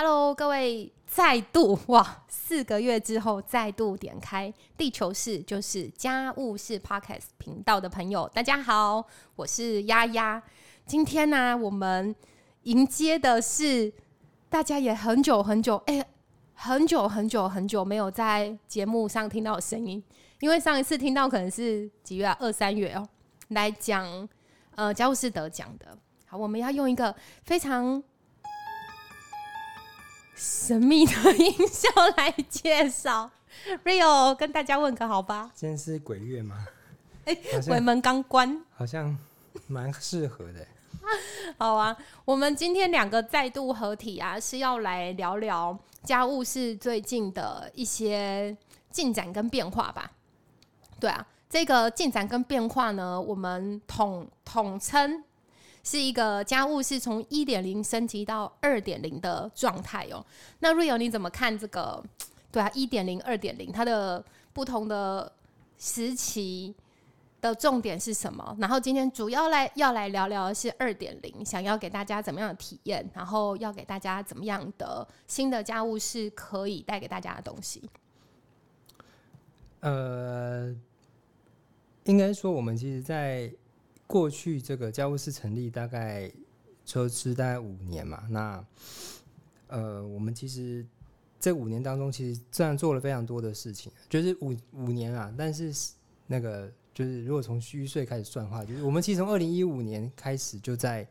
[0.00, 10.40] Hello，各位，再度哇，四个月之后再度点开地球式就是家务式 Podcast 频道的朋友，大家好，我是丫丫。
[10.86, 12.14] 今天呢，我们
[12.62, 13.92] 迎接的是
[14.48, 16.06] 大家也很久很久，哎、
[16.54, 20.00] 很久很久很久没有在节目上听到的声音，
[20.38, 23.04] 因为上一次听到可能是几月，二三月哦，
[23.48, 24.28] 来讲
[24.76, 25.98] 呃家务事得奖的。
[26.26, 27.12] 好，我们要用一个
[27.42, 28.00] 非常
[30.38, 33.28] 神秘的音效来介绍
[33.84, 35.50] Rio，跟大家问个好吧？
[35.52, 36.64] 今天是鬼月吗？
[37.24, 39.18] 哎鬼门刚关，好像
[39.66, 40.64] 蛮适合的。
[41.58, 41.96] 好啊。
[42.24, 48.56] 我们今天两个再度合体啊，是要来聊聊家务事最近的一些
[48.92, 50.08] 进展跟变化吧？
[51.00, 55.24] 对啊，这个进展跟变化呢，我们统统称
[55.82, 60.24] 是一个家务是从一点零升级到二点零的状态哦。
[60.60, 62.04] 那 Rio 你怎么看这个？
[62.50, 65.30] 对啊，一点零、二点零，它的不同的
[65.78, 66.74] 时期
[67.42, 68.56] 的重点是什么？
[68.58, 77.82] 然后今天主要来要来聊聊是二点零，想要给大家怎么样的体验，然后要给大家怎么样的新的家务是可以带给大家的东西。
[79.80, 80.74] 呃，
[82.04, 83.52] 应该说我们其实，在
[84.08, 86.28] 过去这个家务室成立大概
[86.84, 88.26] 就是大概五年嘛。
[88.28, 88.66] 那
[89.68, 90.84] 呃，我们其实
[91.38, 95.72] 这五年当中，其实虽然做了非常多的事情，就是五五年啊，但是
[96.26, 101.06] 那个就是如果从虚岁开始算的话，就是我们其实从二零一五年开始就在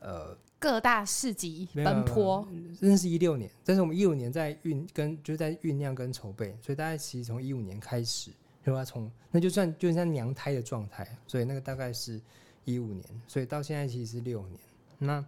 [0.00, 2.46] 呃各大市集奔波，
[2.78, 8.30] 真的是一六年，但是我们一五年在酝跟就在酝酿跟筹备，所以大概其实从一五年开始，
[8.64, 12.20] 就要从那就算就像娘胎的状态，所以那个大概是
[12.64, 14.60] 一五年，所以到现在其实是六年。
[14.98, 15.24] 那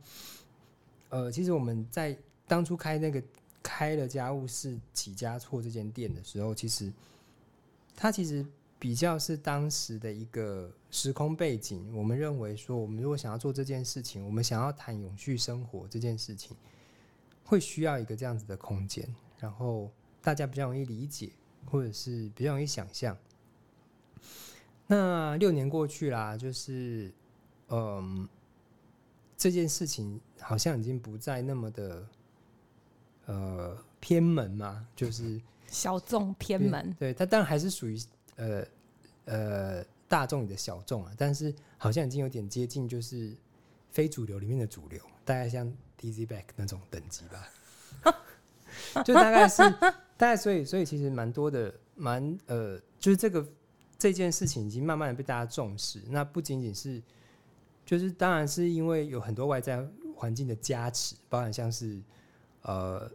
[1.08, 3.22] 呃，其实我们在当初开那个
[3.62, 6.92] 开了家务事起家错这间店的时候，其实
[7.96, 8.46] 它其实
[8.78, 11.96] 比较是当时的一个时空背景。
[11.96, 16.56] 我们认为说，我们如果想要做这件事情，我们想要谈永续生活这件事情，
[17.44, 19.04] 会需要一个这样子的空间，
[19.38, 19.90] 然后
[20.22, 21.30] 大家比较容易理解，
[21.64, 23.16] 或者是比较容易想象。
[24.86, 27.12] 那六年过去啦，就是
[27.68, 28.28] 嗯，
[29.36, 32.06] 这件事情好像已经不再那么的
[33.26, 37.98] 呃偏门嘛，就是小众偏门，对，它当然还是属于
[38.36, 38.64] 呃
[39.24, 43.34] 呃大众里的小众啊，但是好像已经有点接近就是
[43.90, 45.66] 非主流里面的主流，大概像
[45.98, 48.12] DZ Back 那种等级吧，
[49.02, 49.62] 就大概是
[50.16, 53.46] 大概所以所以其实蛮多的蛮呃就是这个
[54.04, 57.02] 这件事情已经慢慢的被大家重视，那不仅仅是
[57.86, 59.82] 就是当然是因为有很多外在
[60.14, 61.98] 环境的加持，包含像是
[62.60, 63.10] 呃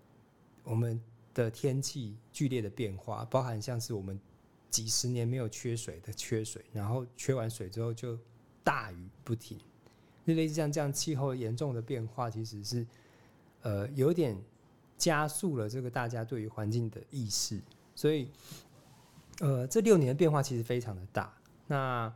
[0.63, 0.99] 我们
[1.31, 4.19] 的天气剧烈的变化，包含像是我们
[4.71, 8.17] 几十年没有缺水的缺水，然后缺完水之后就
[8.63, 9.59] 大雨不停，
[10.25, 12.87] 就类似像这样气候严重的变化，其实是
[13.61, 14.35] 呃有点
[14.97, 17.61] 加速了这个大家对于环境的意识，
[17.93, 18.31] 所以
[19.39, 21.33] 呃这六年的变化其实非常的大。
[21.67, 22.13] 那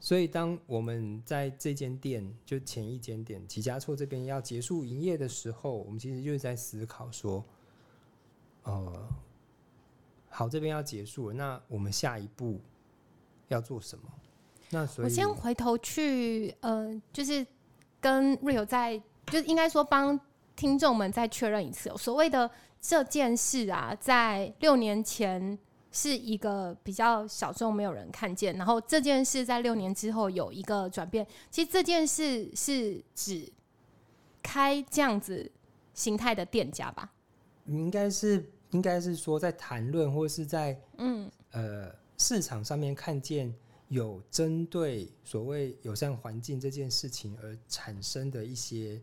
[0.00, 7.44] 所以当我们在这间店就前一间店吉家错这边要结束营业的时候，我们其实就是在思考说。
[8.64, 9.08] 呃，
[10.28, 12.60] 好，这边要结束了，那我们下一步
[13.48, 14.04] 要做什么？
[14.70, 17.44] 那所以我先回头去，呃，就是
[18.00, 18.96] 跟 Rio 在，
[19.26, 20.16] 就是应该说帮
[20.54, 22.48] 听众们再确认一次哦、所谓的
[22.80, 25.58] 这件事啊，在六年前
[25.92, 31.24] 是一个比较小众，没有人看见，然后这件事在六年之后有一个转变。
[31.50, 33.52] 其实这件事是指
[34.42, 35.52] 开这样子
[35.94, 37.12] 形态的店家吧？
[37.66, 43.54] 应该是应该是说在谈论或是在嗯呃市场上面看见
[43.88, 49.00] 有针对所谓友善环境这件事情而产生的一些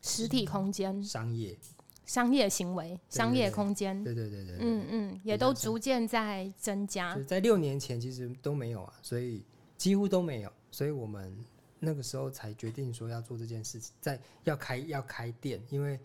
[0.00, 1.58] 实体空间、商业，
[2.08, 7.14] 商业行为、对商业空间，对对对对对，嗯嗯，也都逐渐在增加。
[7.26, 9.44] 在六年前其实都没有啊，所以
[9.76, 11.36] 几乎都没有，所以我们
[11.78, 16.00] 那个时候才决定说要做这件事情，在要开要开店，因为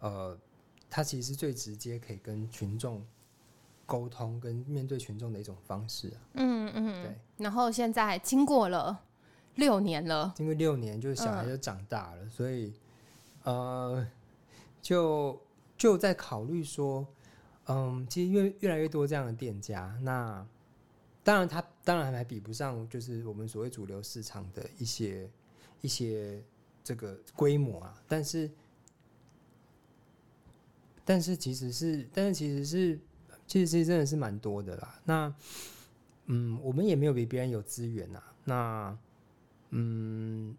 [0.00, 0.36] 呃，
[0.90, 3.00] 它其实是最直接可以跟群众
[3.86, 6.18] 沟通跟面对群众的一种方式啊。
[6.34, 7.16] 嗯嗯，对。
[7.36, 9.00] 然后现在经过了
[9.54, 12.74] 六年了，经过六年就是小孩就长大了，所以
[13.44, 14.04] 呃，
[14.86, 15.42] 就
[15.76, 17.04] 就在考虑说，
[17.66, 20.46] 嗯，其实越越来越多这样的店家，那
[21.24, 25.28] 当然他当然还比不上就是我们所谓主流市场的一些
[25.80, 26.40] 一些
[26.84, 28.48] 这个规模啊，但是
[31.04, 33.00] 但是其实是，但是其实是，
[33.44, 35.00] 其实其实真的是蛮多的啦。
[35.04, 35.34] 那
[36.26, 38.22] 嗯，我们也没有比别人有资源呐。
[38.44, 38.96] 那
[39.70, 40.56] 嗯，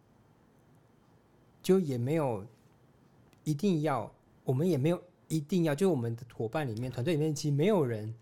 [1.64, 2.46] 就也没有
[3.46, 4.14] 一定要，
[4.48, 8.16] 我们也没有一定要，就我们的伙伴里面、团队里面，其实没有人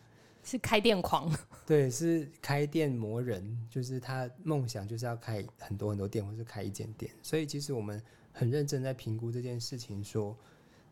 [0.44, 1.32] 是开店狂，
[1.68, 7.12] 对，是开店魔人，就是他梦想就是要开很多很多店，或是开一间店。
[7.22, 8.02] 所以其实我们
[8.34, 10.36] 很认真在评估这件事情，说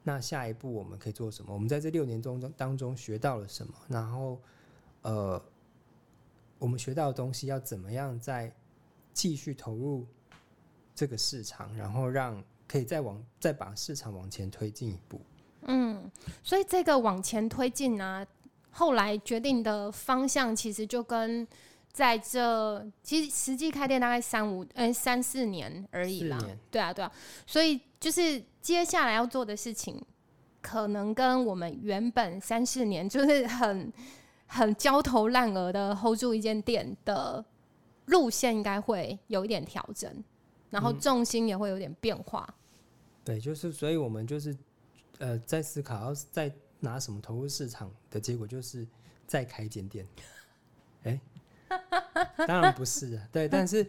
[0.03, 1.51] 那下一步我们可以做什么？
[1.51, 3.74] 我们在这六年中当中学到了什么？
[3.88, 4.39] 然后
[5.01, 5.44] 呃，
[6.59, 8.56] 我们学到的东西要怎么样再
[9.13, 10.06] 继续投入
[10.94, 12.44] 这个市场，然后让
[12.74, 15.22] 可以再往再把市场往前推进一步。
[15.68, 16.10] 嗯，
[16.42, 18.25] 所以这个往前推进呢，
[18.72, 21.48] 后来决定的方向其实就跟
[21.92, 26.40] 在这其实实际开店大概三五呃三四年而已啦，
[26.72, 27.12] 对啊对啊，
[27.46, 30.02] 所以就是接下来要做的事情，
[30.60, 33.94] 可能跟我们原本三四年就是 很
[34.48, 37.46] 很焦头烂额的 hold 住一间店的
[38.08, 40.12] 路线，应该会有一点调整，
[40.72, 42.52] 然后嗯重心也会有点变化。
[43.24, 44.56] 对，就是所以我们就是
[45.20, 48.86] 呃在思考要再拿什么投入市场的结果，就是
[49.25, 50.06] 再开一间店。
[51.04, 51.20] 哎、
[52.48, 53.86] 当然不是啊，对，但是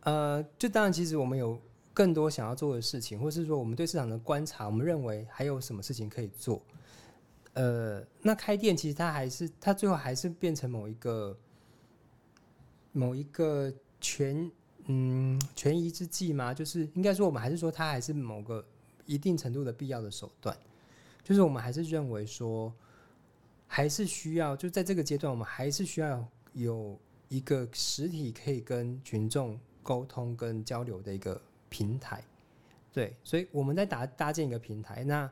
[0.00, 1.60] 呃，就当然其实我们有
[1.92, 6.62] 更多想要做的事情，或是说我们对市场的观察，我们认为还有什么事情可以做。
[7.54, 11.38] 呃，那开店其实它还是它最后还是变成某一个
[12.92, 14.50] 某一个全
[14.86, 18.64] 嗯权宜之计嘛，就是应该说我们还是说它还是某个
[19.04, 20.56] 一定程度的必要的手段，
[21.24, 22.72] 就是我们还是认为说
[23.66, 26.98] 还是需要就在这个阶段，我们还是需要有
[27.28, 32.22] 一个实体可以跟群众沟通跟交流的一个平台。
[32.92, 35.30] 对，所以我们在搭搭建一个平台，那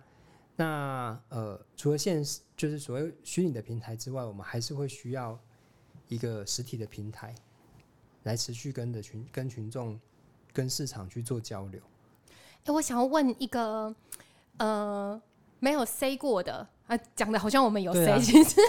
[0.57, 5.39] 那呃，除了现实就是所谓虚拟的平台之外，我们还是会需要
[6.09, 7.35] 一个实体的平台，
[8.25, 9.99] 来持续跟的群跟群众
[10.53, 11.81] 跟市场去做交流。
[12.67, 13.95] 哎、我想要问一个
[14.59, 15.21] 呃
[15.61, 18.61] 没有 say 过的啊，讲的好像我们有对 say，、啊其实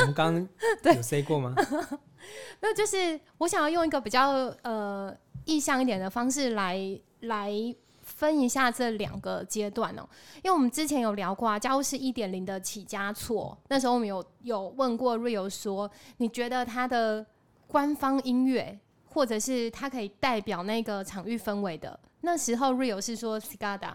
[0.00, 0.34] 我们刚
[0.82, 1.54] 刚 有 say 过吗？
[2.60, 4.30] 没有，就是我想要用一个比较
[4.62, 5.14] 呃
[5.44, 6.78] 意向一点的方式来
[7.20, 7.52] 来
[8.00, 17.24] 分一下这两个阶段哦，因为我们之前有聊过啊，家务是一点零的起家错，那时候我们有有问过 Rio 说，你觉得他的
[17.72, 18.78] 官方音乐，
[19.08, 23.94] 或者是它可以代表那个场域氛围的，那时候 Rio 是说 Sigada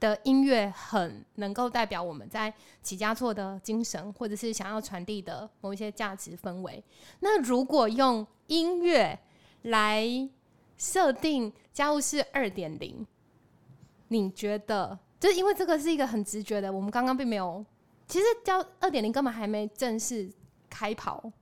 [0.00, 2.52] 的音乐很能够代表我们在
[2.82, 6.82] 起家错的精神，或者是想要传递的某一些价值氛围。
[7.20, 9.16] 那如果用音乐
[9.62, 10.04] 来
[10.76, 13.06] 设定家务事二点零，
[14.08, 14.98] 你觉得？
[15.20, 17.64] 就是因为这个是一个很直觉的，我们刚刚并没有，
[18.08, 20.28] 其实交二点零根本还没正式
[20.68, 21.32] 开跑，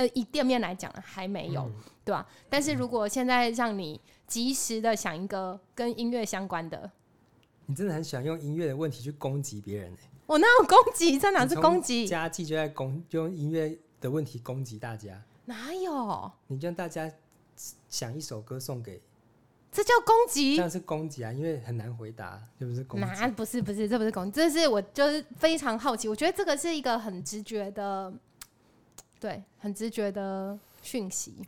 [0.00, 1.74] 呃，以店面来讲还没有，嗯
[2.06, 6.90] 对吧、但是如果现在让你及时的想一个跟音乐相关的，
[7.66, 11.18] 你真的很喜欢用音乐的问题去攻击别人、欸，我哪有攻击？
[11.18, 12.08] 在哪是攻击？
[12.08, 15.22] 家计就在攻，就用音乐的问题攻击大家。
[15.44, 16.32] 哪有？
[16.46, 17.12] 你让大家
[17.90, 19.02] 想一首歌送给，
[19.70, 20.56] 这叫攻这击？
[20.56, 23.06] 样是攻击啊，因为很难回答，这不是攻击？
[23.06, 28.12] 哪不是不是，这不是攻击，这是我就是非常好奇，我觉得这个是一个很直觉的，
[29.20, 31.36] 对，很直觉的讯息。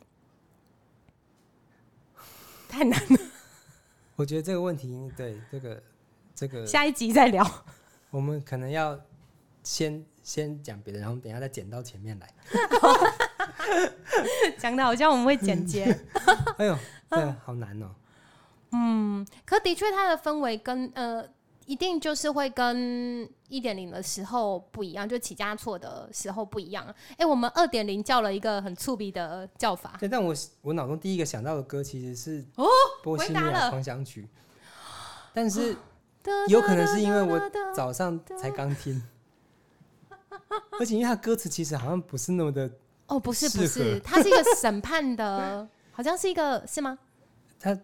[2.69, 3.19] 太难了，
[4.15, 5.83] 我觉得这个问题，对这个
[6.33, 7.45] 这个，下一集再聊。
[8.11, 8.99] 我们可能要
[9.63, 12.33] 先先讲别的，然后等一下再剪到前面来。
[14.57, 15.85] 讲的好像我们会剪接，
[16.57, 16.77] 哎呦，
[17.09, 17.89] 对，好难哦、
[18.71, 21.27] 嗯，可的确它的氛围跟呃，
[21.65, 26.83] 一定就是会跟一点零的时候不一样，就起家错的时候不一样。
[27.17, 32.65] 哎、我们二点零叫了一个很粗鄙的叫法，对，但我我脑中第一个想到的歌其实是哦
[33.03, 34.23] 《波西米亚狂想曲》，
[35.33, 35.75] 但是
[36.47, 37.39] 有可能是因为我
[37.75, 39.01] 早上才刚听，
[40.79, 42.67] 而且因为它歌词其实好像不是那么的，
[43.05, 43.93] 哦，不是不是。
[43.93, 46.97] 合， 它是一个审判的，好像是一个是吗？
[47.59, 47.77] 它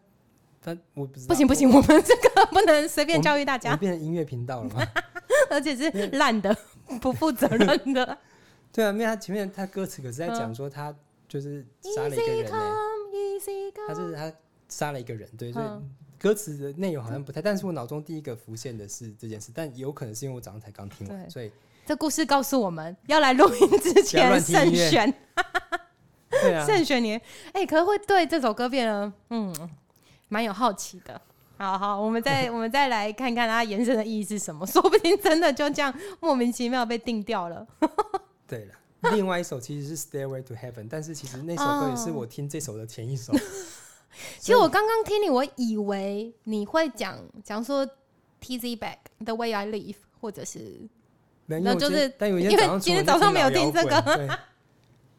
[0.62, 4.82] 它我不知道，不行不行，我们这个不能随便教育大家，变成音乐频道了吗？
[5.50, 6.56] 而且是烂的、
[7.02, 8.18] 不负责任的。
[8.72, 10.96] 对啊，因为他前面他歌词可是在讲说他
[11.28, 11.66] 就是
[11.96, 13.96] 杀了一个人、他。
[13.96, 14.32] 是他
[14.68, 21.52] 杀了一个人，对，所以嗯歌词的内容好像不太，但是我脑中第一个浮现的是这件事，但有可能是因为我早上才刚听完，所以
[21.86, 25.12] 这故事告诉我们要来录音之前慎选，
[26.30, 27.20] 对啊， 慎选你。
[27.54, 29.70] 哎、可能会对这首歌变得嗯，
[30.28, 31.20] 蛮有好奇的。
[31.60, 37.68] 好好，我们再 我们再来看看它延伸的意义是什么， 说不定真的就这样莫名其妙被定掉了。
[38.48, 38.74] 对了，
[39.12, 43.34] 另外一首其实是《Stairway to Heaven》，但是其实那首歌也是我听这首的前一首。
[44.40, 47.88] 其实我刚刚听你，我以为你会讲讲说
[48.40, 50.88] T Z Back The Way I Live，或者是
[51.46, 54.40] 那就是但因天早上为今天早上没有听这个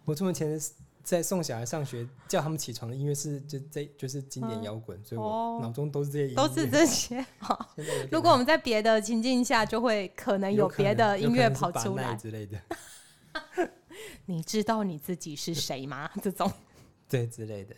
[0.07, 0.59] 我出门前
[1.03, 6.37] 在送小孩上学，叫他们起床的音乐是就这就是经典摇滚，所以哦我脑中都是这些音乐。
[6.37, 7.25] 都是这些。
[8.11, 12.15] 如果我们在别的情境下，就会可能有别的音乐跑出来。
[12.15, 12.59] 之类的，
[14.27, 16.11] 你知道你自己是谁吗？
[16.23, 16.51] 这种。
[17.09, 17.75] 对之类的。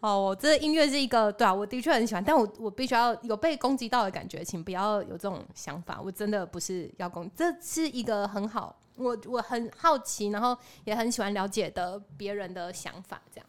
[0.00, 13.46] 哦，我这音乐是一个，对啊，我的确很喜欢，但我我必须要有被攻击到的感觉，请不要有这种想法，我真的不是要攻，这是一个很好，我我很好奇，然后也很喜欢了解的别人的想法，这样，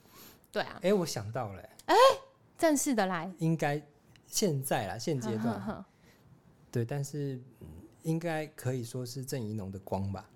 [0.52, 1.96] 对啊，哎，我想到了，哎
[2.58, 3.82] 正式的来，应该
[4.28, 5.86] 现在啦，现阶呵呵段呵。
[6.72, 7.68] 对，但是嗯
[8.04, 10.30] 应该可以说是郑怡农的光吧，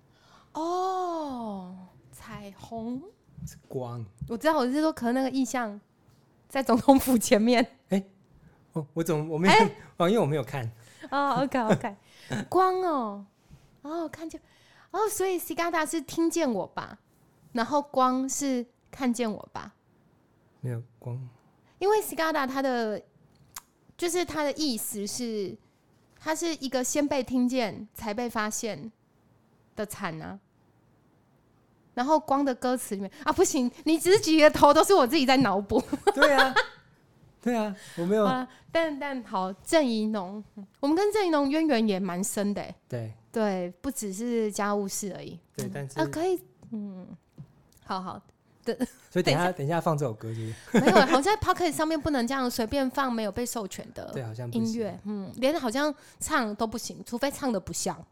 [0.52, 1.76] 哦，
[2.12, 3.02] 彩虹，
[3.46, 4.04] 是光。
[4.28, 5.80] 我知道，我是说，可能那个意象
[6.48, 7.66] 在总统府前面，
[8.72, 9.54] 哦，我怎么我没有？
[9.98, 10.70] 哦，因为我没有看。
[11.10, 11.96] 哦，OK OK，
[12.48, 13.24] 光哦，
[13.82, 14.40] 哦，看见，
[14.90, 16.98] 哦，所以 Sigada 是听见我吧，
[17.52, 19.72] 然后光是看见我吧，
[20.60, 21.28] 没有光，
[21.78, 23.00] 因为 Sigada 它的
[23.96, 25.56] 就是它的意思是，
[26.18, 28.90] 它是一个先被听见才被发现
[29.76, 30.38] 的惨啊。
[31.92, 35.82] 然后光的歌词里面啊，不行，你只是举个头，都是我自己在脑补。
[36.14, 36.54] 对啊，
[37.42, 38.32] 对啊，我没有好。
[38.32, 45.38] 了，但但好，郑怡农，嗯我们跟郑怡农渊源也蛮深的欸，对对，不只是家务事而已。
[45.56, 46.40] 对，但是啊，可以，
[46.72, 47.06] 嗯，
[47.84, 48.20] 好好，
[49.10, 58.04] 所以等一下等一下放这首歌就是 没有，好像在 Pocket 上面不能这样随便放没有被授权的对，好像音乐，嗯，连好像唱都不行，除非唱的不像，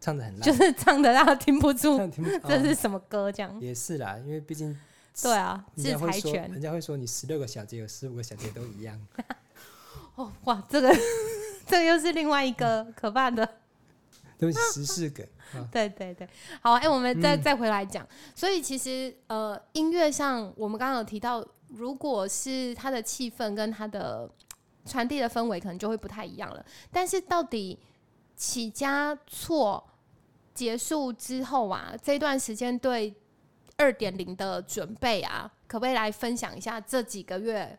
[0.00, 3.60] 唱的很烂，就是唱的让他听不出这是哦什么歌，这样。
[3.60, 4.76] 也是啦，因为毕竟
[5.22, 9.00] 对啊，人制家会说，裁权人家会说你十六个小节有十五个小节都一样，
[10.16, 10.92] 哦，哇，这个
[11.66, 13.48] 这个又是另外一个可怕的。
[14.42, 16.28] 对不起，时事梗啊， 对对对，
[16.60, 18.04] 好，哎、我们再、嗯再回来讲。
[18.34, 24.28] 所以其实呃，音乐上我们刚刚有提到，如果是它的气氛跟它的
[24.84, 26.66] 传递的氛围，可能就会不太一样了。
[26.90, 27.78] 但是到底
[28.34, 29.88] 起家错
[30.52, 33.14] 结束之后啊，这段时间对
[33.76, 37.78] 二点零的准备啊，可不可以来分享一下这几个月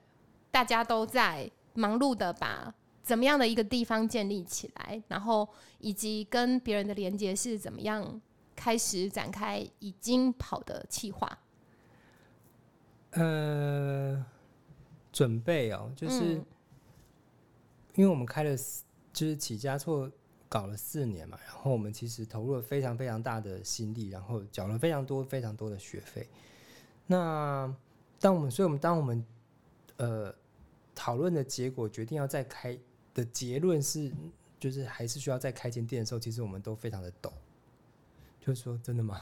[0.49, 5.47] 大家都在忙碌的把怎么样的一个地方建立起来，然后
[5.79, 8.21] 以及跟别人的连接是怎么样
[8.55, 11.37] 开始展开已经跑的计划？
[13.11, 14.25] 呃，
[15.11, 16.45] 准备哦，就是嗯
[17.95, 18.55] 因为我们开了，
[19.11, 20.09] 就是起家错
[20.49, 26.27] 搞了四年嘛，然后我们其实投入了非常非常大的心力，然后缴了非常多非常多的学费。
[27.05, 27.71] 那
[28.19, 29.23] 当我们，所以我们当我们
[29.97, 30.33] 呃
[30.95, 32.75] 讨论的结果决定要再开
[33.13, 34.11] 的结论是，
[34.59, 37.31] 就是还是需要再开间店的时候，其实我们都非常的抖，
[38.39, 39.21] 就是说真的吗？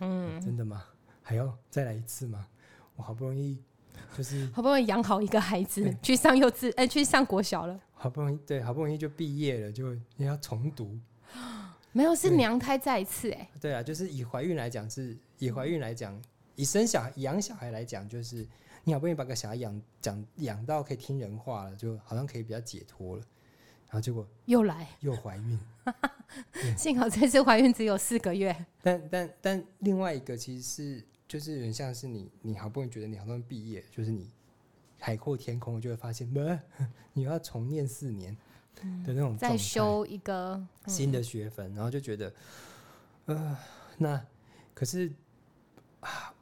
[0.00, 0.84] 嗯，真的吗？
[1.22, 2.46] 还要再来一次吗？
[2.96, 3.58] 我好不容易
[4.16, 10.98] 就是好不容易养好一个孩子，去上幼稚，哎、去上国小了，好不容易对，好不容易就毕业了，就也要重读。
[11.92, 16.20] 没有是娘胎再一次、哎，对啊，就是以怀孕来讲是，以怀孕来讲，
[16.56, 18.46] 以生小孩、养小孩来讲，就是
[18.84, 23.22] 你好不容易把个小孩养讲养到可以听人话了，就好像可以比较解脱了，
[23.86, 25.58] 然后结果又来，又怀孕。
[26.76, 34.30] 幸好这次怀孕只有四个月，但但但另外一个其实是就是有点像是你你好不容易觉得你好不容易毕业，就是你
[34.98, 36.40] 海阔天空，就会发现，不，
[37.14, 38.36] 你又要重念四年
[38.74, 40.68] 的那种再修一个，嗯。
[40.86, 42.34] 新的学分，然后就觉得，
[43.26, 43.56] 呃，
[43.96, 44.26] 那
[44.74, 45.10] 可是
[46.00, 46.33] 啊，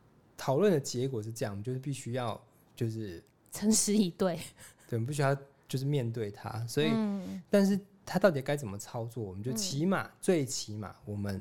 [0.45, 2.45] 讨论的结果是这样，我们就是必须要
[2.75, 3.23] 就是
[3.53, 4.35] 诚实以对，
[4.91, 5.33] 对，我们必须要
[5.69, 11.41] 就是面对它，所以，嗯但是它到底该怎么操作，我们就嗯起码、最起码我们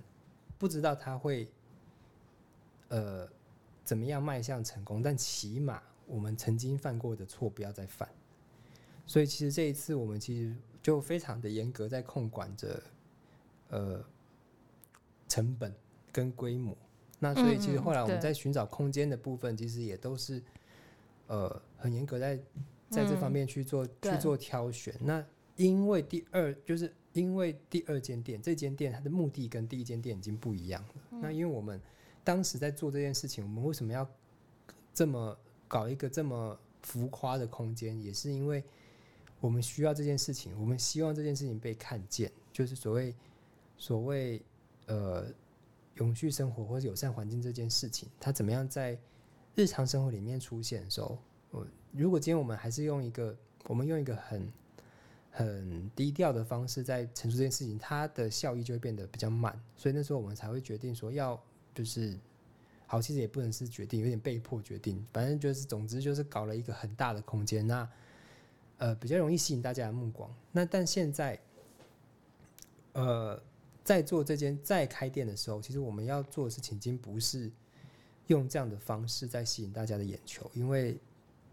[0.60, 1.50] 不知道它会
[2.90, 3.28] 呃
[3.84, 8.08] 怎么样迈向成功，但起码我们曾经犯过的错不要再犯。
[9.08, 12.84] 所以其实这一次我们其实就非常的严格在控管着
[13.70, 14.06] 呃
[15.28, 15.74] 成本
[16.12, 16.78] 跟规模。
[17.24, 20.42] 那所以其实后来我们在寻找空间的部分，其实也都是
[21.28, 22.36] 呃很严格在
[22.90, 24.92] 在这方嗯面去做、去做挑选。
[25.00, 25.24] 那
[25.56, 30.90] 因为第二就是因为第二间店这间店它的目的跟第一间店已经不一样了。
[31.12, 31.80] 嗯那因为我们
[32.24, 34.10] 当时在做这件事情，我们为什么要
[34.92, 35.38] 这么
[35.68, 38.02] 搞一个这么浮夸的空间？
[38.02, 38.64] 也是因为
[39.40, 43.16] 我们需要这件事情，我们希望这件事情被看见，就是所谓
[43.78, 44.42] 所谓
[44.88, 45.28] 呃
[46.02, 48.98] 永续生活或者友善环境这件事情，它怎么样在
[49.56, 51.18] 日常生活里面出现的时候，
[51.52, 53.36] 我如果今天我们还是用一个
[53.68, 54.52] 我们用一个很
[55.30, 61.42] 很低调的方式在陈述这件事情，它的效益就会变得比较慢，所以那时候我们才会决定说要
[61.74, 62.18] 就是。
[62.88, 65.02] 好，其实也不能是决定，有点被迫决定。
[65.14, 67.90] 反正就是，总之就是搞了一个很大的空间，那
[68.80, 70.30] 呃比较容易吸引大家的目光。
[70.52, 71.40] 那但现在，
[72.92, 73.42] 呃，
[73.84, 77.52] 在做这间在开店的时候，其实我们要做的事情已经不是
[78.28, 80.98] 用这样的方式在吸引大家的眼球，因为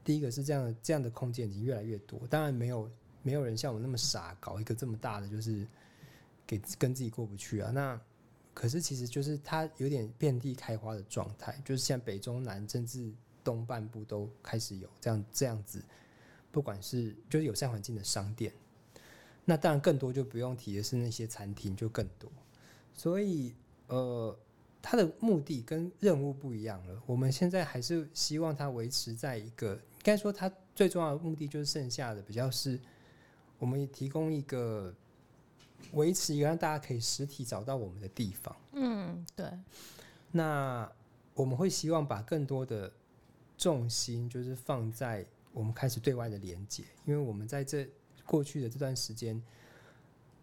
[0.04, 2.90] 第一个是这样这样的空间已经越来越多，当然没有
[3.22, 5.66] 没有人像我那么傻搞一个这么大的，就是
[6.46, 7.70] 给跟自己过不去啊。
[7.70, 8.00] 那
[8.54, 15.82] 可是其实就是它有点遍地开花的状态，就是像北中南甚至东半部都开始有这样这样子，
[16.50, 18.52] 不管是就是友善环境的商店，
[19.48, 22.30] 那当然更多就不用提的是那些餐厅就更多，
[22.92, 23.54] 所以
[23.86, 24.38] 呃，
[24.82, 27.02] 它的目的跟任务不一样了。
[27.06, 32.78] 我们现在还是希望它维持在一个，应该说它最重要的目的就是剩下的比较是，
[33.58, 34.94] 我们提供一个。
[35.92, 38.54] 维持一个让大家可以实体找到我们的地方。
[38.72, 39.46] 嗯，对。
[40.32, 40.90] 那
[41.34, 42.92] 我们会希望把更多的
[43.56, 47.88] 重心就是放在我们开始对外的连接，因为我们在这
[48.28, 49.42] 过去的这段时间，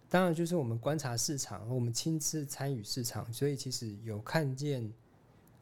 [0.09, 4.91] 当然就是我们观察市场，我们亲自参与市场，所以其实有看见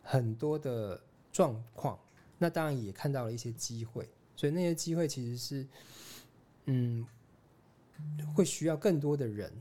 [0.01, 0.99] 很多的
[1.31, 1.99] 状况。
[2.39, 5.67] 那当然也看到了一些机会，所以那些机会其实是，
[6.65, 7.05] 嗯。
[8.35, 9.53] 会需要更多的人，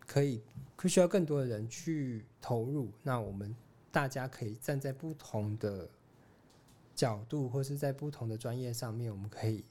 [0.00, 0.42] 可以
[0.76, 2.90] 会需要更多的人去投入。
[3.02, 3.54] 那我们
[3.92, 5.88] 大家可以站在不同的
[6.96, 9.62] 角度，或是在不同的专业上面，我们可以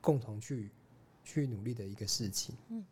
[0.00, 0.68] 共同去
[1.28, 2.54] 去努力的一个事情。
[2.70, 2.82] 嗯，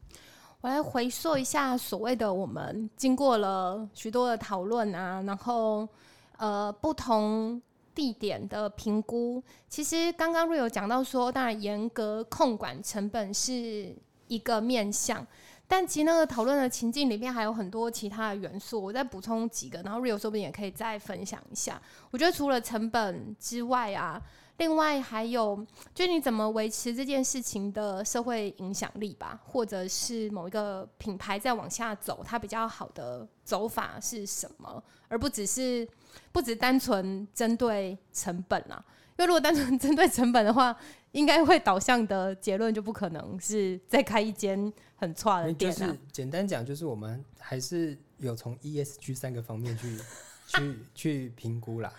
[0.60, 5.88] 我来回溯一下所谓的我们经过了许多的讨论啊，然后
[6.36, 7.62] 呃不同
[7.94, 9.42] 地点的评估。
[9.70, 13.96] 其实刚刚瑞有讲到说，当然严格控管成本是。
[14.28, 15.24] 一个面向，
[15.68, 21.80] 但其实那个讨论的情境里面还有很多其他的元素，我再补充几个，然后 Rio 说不定也可以再分享一下。
[22.10, 24.20] 我觉得除了成本之外啊，
[24.58, 35.86] 另外还有就你怎么维持这件事情的社会影响力吧，或者是某一个品牌在往下走，它比较好的走法是什么，而不只是
[36.32, 38.82] 不只单纯针对成本啊。
[39.18, 40.74] 因为如果单纯 针对成本的话，
[41.12, 45.96] 应该会导向的结论就不可能是再开一间很差的店啊。
[46.12, 49.98] 简单讲，就是我们还是有从 ESG 三个方面去
[50.46, 51.92] 去 去评估啦。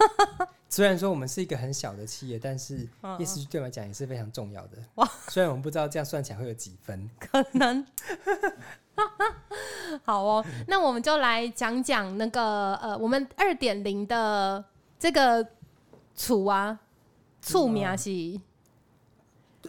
[0.68, 4.78] 虽然说我们是一个很小的企业，但是 ESG 对我来讲也是非常重要的。
[4.96, 5.10] 哇！
[5.28, 7.84] 虽然我们不知道这样算起来会有几分，可能。
[10.02, 14.64] 好哦，那我们就来讲讲那个呃，我们二点零的
[14.98, 15.46] 这个
[16.14, 16.78] 储啊。
[17.44, 18.08] 处名是，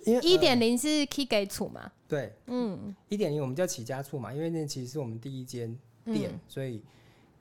[0.04, 1.92] 一点零是 key 给处嘛？
[2.08, 6.84] 对，嗯，一点零我们叫起家处嘛，因为那其实是我们第一间店，所以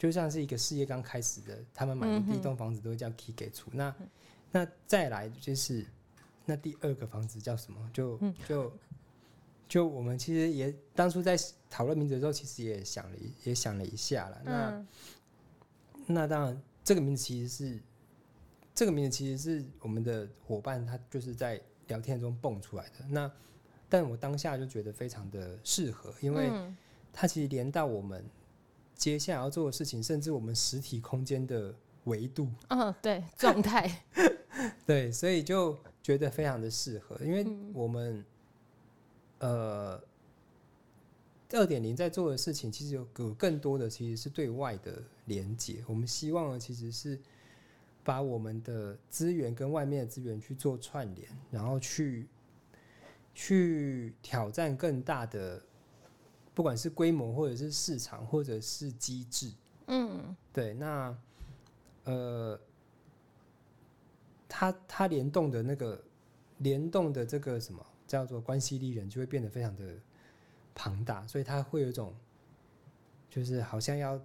[0.03, 3.71] 就像是一个事业刚开始的，他们买的第一栋房子都会叫 key 给出。
[3.73, 3.95] 那
[4.51, 5.87] 那再来就是
[6.45, 7.89] 那第二个房子叫什么？
[7.93, 8.73] 就就
[9.69, 11.39] 就我们其实也当初在
[11.71, 14.43] 讨论名字的时候，其实也想了也想了一下了。
[14.45, 14.87] 那
[16.05, 17.81] 那当然，这个名字其实是。
[18.75, 23.07] 这个名字其实是我们的伙伴，他就是在聊天中蹦出来的。
[23.09, 23.31] 那，
[23.89, 26.51] 但我当下就觉得非常的适合，因为
[27.13, 28.25] 它其实连到我们
[29.03, 32.49] 接下来要做的事情，甚至我们实体空间的维度。
[32.69, 34.05] 嗯，对，状态。
[34.87, 38.25] 对，所以就觉得非常的适合，因为我们
[39.41, 40.01] 呃
[41.51, 45.83] 二点零在做的事情，其实有有更多的其实是对外的连接。
[45.89, 47.19] 我们希望的其实是。
[48.05, 52.27] 把我们的资源跟外面的资源去做串联，然后去
[53.33, 55.63] 去挑战更大的，
[56.55, 59.51] 不管是规模或者是市场或者是机制，
[59.87, 61.17] 嗯，对，那
[62.05, 62.59] 呃，
[64.49, 66.03] 它它联动的那个
[66.59, 69.95] 联动的这个什么叫做关系力人，就会变得非常的
[70.75, 72.15] 庞大，所以它会有一种
[73.31, 74.21] 就是好像要。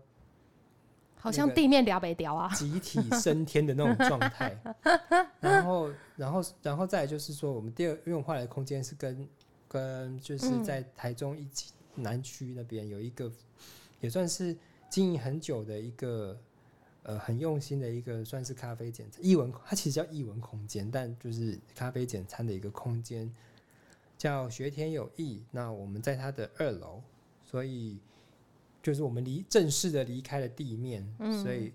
[1.19, 4.55] 好像地面聊北聊啊，集体升天的那种状态。
[5.41, 9.27] 然后，然后，然后再就是说，我们第二用化来的空间是跟
[9.67, 13.31] 跟就是在台中一起南区那边有一个，
[13.99, 14.55] 也算是
[14.89, 16.39] 经营很久的一个
[17.03, 23.31] 呃很用心的一个算是咖啡简餐艺文，它其实叫艺文空间，但就是咖啡简餐的一个空间。
[24.17, 25.43] 叫学田有意。
[25.51, 27.03] 那我们在它的二楼，
[27.45, 27.99] 所以
[28.81, 31.71] 就是我们离正式的离开了地面，嗯所以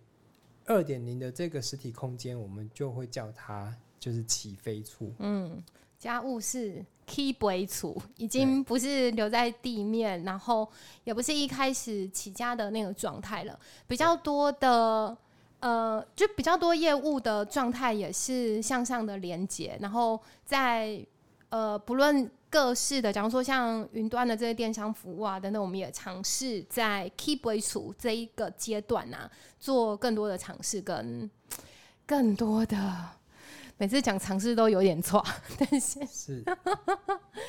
[0.65, 5.15] 二点零的这个实体空间，我们就会叫它就是起飞处。
[5.21, 5.63] 嗯，
[6.03, 10.69] 家务是 key 杯处，已经不是留在地面，然后
[11.05, 15.17] 也不是一开始起家的那个状态了，比较多的。
[15.61, 21.01] 呃，就比较多业务的状态也是向上的连接，然后在
[21.51, 31.31] 呃不论各式的，假如说像云端的这些电商服务啊等等，我们也尝试在 Keep 为主这一个阶段啊，做更多的尝试跟
[32.05, 33.22] 更多的。
[33.79, 35.25] 每次讲尝试都有点错，
[35.59, 36.45] 但是是，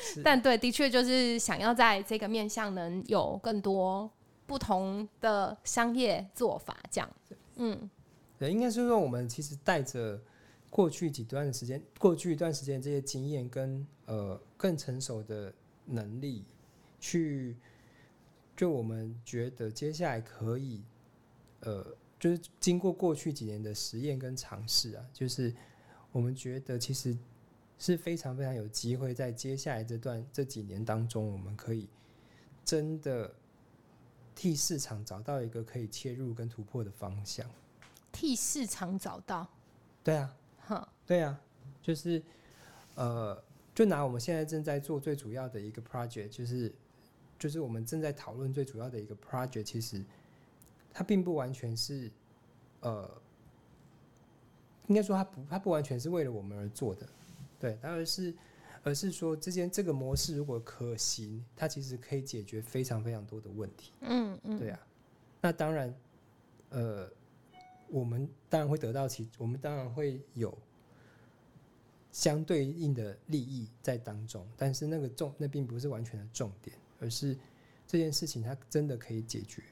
[0.00, 4.10] 是但对，的确就是想要在这个面向能有更多
[4.46, 7.10] 不同的商业做法，这样。
[7.56, 7.88] 嗯
[8.36, 10.20] 对，应该是说我们其实带着
[10.68, 15.54] 过去几段时间、过去一段时间这些经验跟呃更成熟的
[15.86, 16.44] 能力，
[16.98, 17.56] 去
[18.56, 20.82] 就我们觉得接下来可以
[21.60, 21.86] 呃，
[22.18, 25.54] 就是经过过去几年的实验跟尝试啊，就是
[26.14, 27.16] 我们觉得其实
[27.76, 31.88] 是非常非常有机会在接下来这段这几年当中，我们可以
[32.64, 33.34] 真的
[34.32, 37.44] 替市场找到一个可以切入跟突破的方向。
[38.12, 39.44] 替市场找到，
[40.04, 41.36] 对啊，哈，对啊，
[41.82, 42.22] 就是
[42.94, 43.42] 呃，
[43.74, 46.72] 就拿我们现在正在做最主要的一个 project，就是
[47.40, 50.00] 就是我们正在讨论最主要的一个 project，其实
[50.92, 52.08] 它并不完全是
[52.82, 53.10] 呃，
[54.86, 57.08] 应该说它不它不完全是为了我们而做的，
[57.58, 58.34] 对，它而是
[58.82, 63.92] 而是说这件这个模式如果可行，它其实可以解决非常非常多的问题。
[64.02, 64.78] 嗯嗯，对啊，
[65.40, 65.94] 那当然，
[66.68, 67.10] 呃，
[67.88, 70.56] 我们当然会得到其，我们当然会有
[72.12, 77.36] 相对应的利益在当中，但是那个重，那并不是完全的重点，而是
[77.86, 79.62] 这件事情它真的可以解决，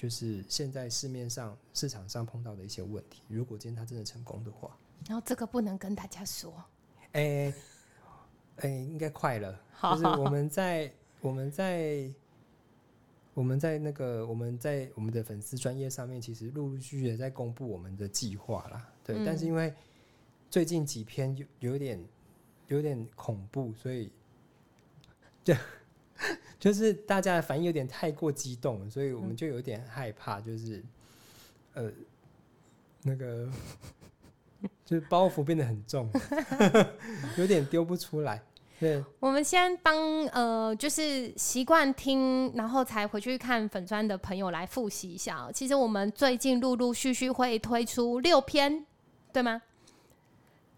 [0.00, 3.20] 就是现在市面上市场上碰到的一些问题。
[3.28, 4.74] 如果今天他真的成功的话，
[5.06, 6.54] 然后这个不能跟大家说，
[7.12, 7.52] 哎、
[8.56, 9.60] 哎、应该快了。
[9.76, 12.10] 好就是我们在 我们在
[13.34, 18.90] 我们在那个我们在我们的粉丝专业上面，其实陆陆续续的在公布我们的计划啦。
[19.04, 19.74] 对，嗯但是因为
[20.48, 22.02] 最近几篇有有点
[22.68, 24.10] 有点恐怖，所以
[26.60, 30.84] 就就是大家的反应有点太过激动，所以我们就有点害怕，就是
[31.74, 31.90] 呃
[33.02, 33.48] 那个
[34.84, 36.08] 就是包袱变得很重，
[37.38, 38.40] 有点丢不出来。
[38.78, 39.96] 对，我们先帮
[40.28, 48.86] 呃，就是习惯听，然后才回去看粉砖的朋友来复习一下哦、其实我们最近陆陆续续会推出六篇，
[49.32, 49.60] 对吗？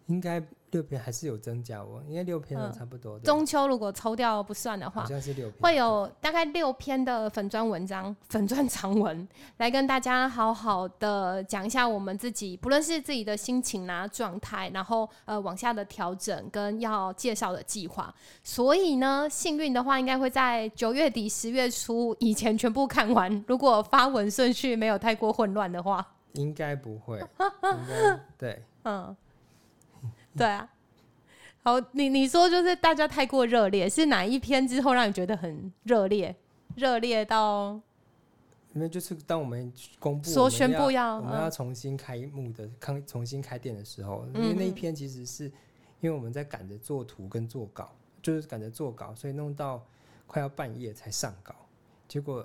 [0.07, 0.43] 应该
[0.73, 3.19] 六篇还是有增加哦，应该六篇差不多。
[3.19, 9.27] 对中秋如果抽掉不算的话好，像是六篇，会有大概六篇的 粉砖文章、粉砖长文，
[9.59, 18.13] 来跟大家好好的讲一下我们自己，不论是自己的心情啊、状态，然后呃往下的调整跟要介绍的计划。
[18.43, 23.45] 所以呢，幸运的话，应该会在九月底、十月初以前全部看完。
[23.47, 27.19] 如果发文顺序没有太过混乱的话，应该不会，
[27.63, 28.65] 应该对。
[28.85, 29.15] 嗯，
[30.37, 30.69] 对啊。
[31.63, 36.35] 好，你你说就是大家太过热烈，是哪一篇之后让你觉得很热烈？
[36.75, 37.81] 热烈到
[38.75, 45.45] 因为就是当我们公布说宣布要我们嗯要重新开幕的，康重新开店的时候，因嗯为那一篇其实是
[46.01, 47.93] 因为我们在赶着做图跟做稿，
[48.23, 49.87] 就是赶着做稿，所以弄到
[50.27, 51.55] 快要半夜才上稿，
[52.09, 52.45] 结果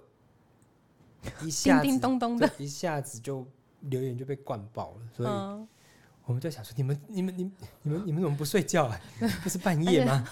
[1.39, 3.47] 一叮下子叮咚咚的，一下子就
[3.79, 5.67] 留言就被灌爆了，所以嗯，
[6.27, 8.99] 我们就想说，你们你们你们你们你们怎么不睡觉啊？
[9.41, 10.27] 不是半夜吗？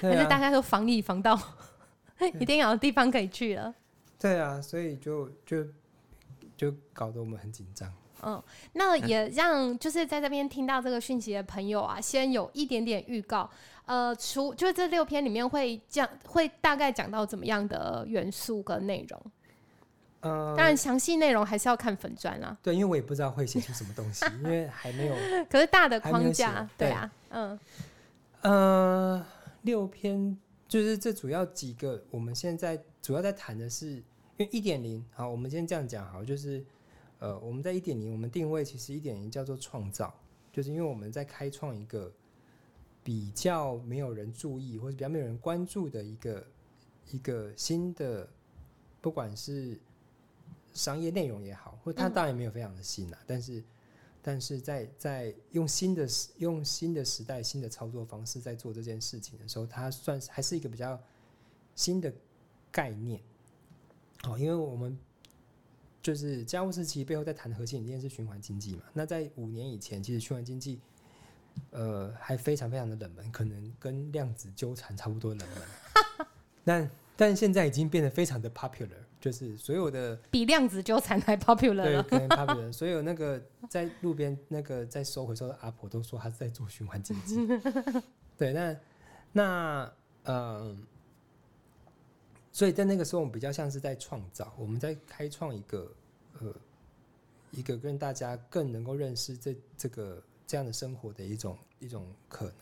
[0.00, 1.38] 对还是大啊，家都防疫防到
[2.40, 3.72] 一定要有地方可以去了。
[4.18, 5.64] 对啊，所以就就
[6.56, 7.92] 就搞得我们很紧张。
[8.22, 13.48] 嗯，那也让就是在这边听到这个讯息的朋友啊，先有一点点预告。
[13.84, 19.22] 呃，除就是这六篇里面会讲，会大概讲到怎么样的元素跟内容。
[20.20, 22.56] 嗯、当然，详细内容还是要看粉砖啦。
[22.62, 25.14] 对，因为我也不知道会写出什么东西， 因为还没有。
[25.48, 27.58] 可是大的框架，对对啊，嗯
[28.40, 29.26] 呃，
[29.62, 34.04] 六篇就是这主要几个，我们现在主要在谈的是，因
[34.38, 36.64] 为一点零，好，我们先这样讲好，就是
[37.18, 40.12] 呃，我们在一点零，我们定位其实一点零叫做创造，
[40.52, 42.12] 就是因为我们在开创一个
[43.02, 46.46] 比较没有人注意或者比较没有人关注的一个
[47.10, 48.28] 一个新的，
[49.00, 49.78] 不管是
[50.76, 53.64] 商业内容也好，或者它嗯当然没有非常的新啦，但是
[54.22, 61.00] 但是在在用新的时用新的时代新的操作方式在做这件事情的时候，它算是还是一个比较
[61.74, 62.12] 新的
[62.70, 63.20] 概念。
[64.24, 64.98] 哦，因为我们
[66.02, 68.82] 就是家务事其实背后在谈的核心理念是循环经济嘛。
[68.92, 70.80] 那在五年以前，其实循环经济
[71.70, 75.62] 呃还非常非常的冷门，可能跟量子纠缠差不多冷门。
[76.64, 78.88] 但但现在已经变得非常的 popular，
[79.26, 82.02] 就是所有的比量子纠缠还 popular 对，了。
[82.04, 87.36] 可能 popular， 所有那个在路边那个在收回收的阿婆都说他是在做循环经济。
[88.38, 88.76] 对，那
[89.32, 90.76] 那呃，
[92.52, 95.92] 所以在那个时候，我们比较像是在创造，我们在开创一个
[96.40, 96.54] 呃
[97.50, 102.54] 一个跟大家更能够认识这这个这样的生活的一种一种可能。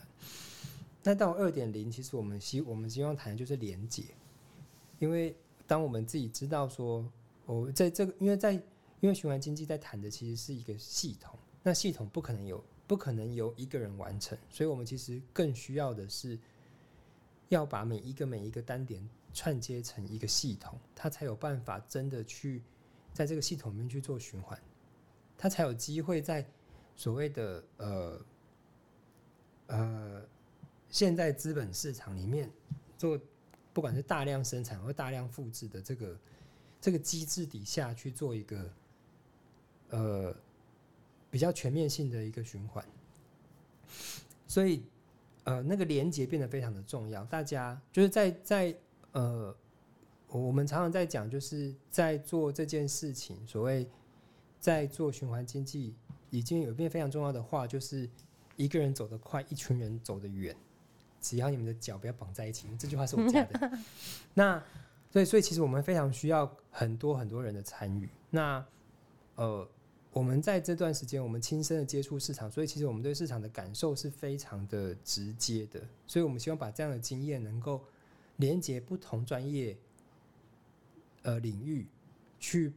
[1.03, 4.03] 那到二点零，其实我们希我们希望谈的就是连接，
[4.99, 7.05] 因为当我们自己知道说，
[7.47, 8.53] 我在这个，因为在
[9.01, 16.39] 因为循环经济在谈的其实是一个系统，那系统不可能有不可能由一个人完成，所以我们其实更需要的是
[17.49, 22.63] 要把每一个每一个单点串接成一个系统，它才有办法真的去
[23.13, 24.61] 在这个系统里面去做循环，
[25.37, 26.47] 它才有机会在
[26.97, 28.21] 所谓的呃
[29.67, 30.23] 呃
[30.89, 32.51] 现在资本市场里面
[32.97, 33.19] 做，
[33.75, 36.19] 不管是大量生产或大量复制的这个
[36.81, 38.73] 这个机制底下去做一个
[39.91, 40.37] 呃
[41.31, 42.83] 比较全面性的一个循环，
[44.47, 44.83] 所以
[45.43, 47.25] 呃那个连接变得非常的重要。
[47.25, 48.77] 大家就是在在
[49.13, 49.55] 呃
[50.29, 53.87] 我们常常在讲，就是在做这件事情，所谓
[54.61, 55.95] 在做循环经济，
[56.31, 58.09] 已经有一遍非常重要的话，就是
[58.57, 60.57] 一个人走得快，一群人走得远。
[61.25, 63.79] 只要你们的脚不要绑在一起，这句话是我加的。
[64.35, 64.63] 那
[65.11, 68.07] 对，所以其实我们非常需要很多很多人的参与。
[68.29, 68.63] 那
[69.37, 69.67] 呃，
[70.13, 75.81] 我们在这段时间，我们亲身的接触市场，所以其实我们对市场的感受是非常的直接的。
[76.07, 77.83] 所以我们希望把这样的经验能够
[78.37, 79.75] 连接不同专业
[81.23, 81.87] 呃领域，
[82.39, 82.71] 去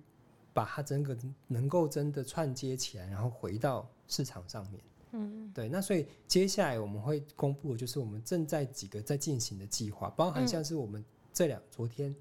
[0.54, 4.80] 把它整个能够真的串接起来，然后回到市场上面。
[5.18, 5.68] 嗯，对。
[5.68, 11.04] 那所以接下来我们会公布的就是我们正在几个在进行的计划，包含像是我们
[11.34, 12.16] 这两昨天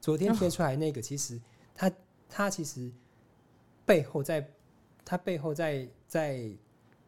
[0.00, 1.40] 昨天贴出来那个，其实
[1.74, 1.90] 它
[2.28, 2.90] 它其实
[3.84, 4.48] 背后在
[5.04, 6.50] 它背后在在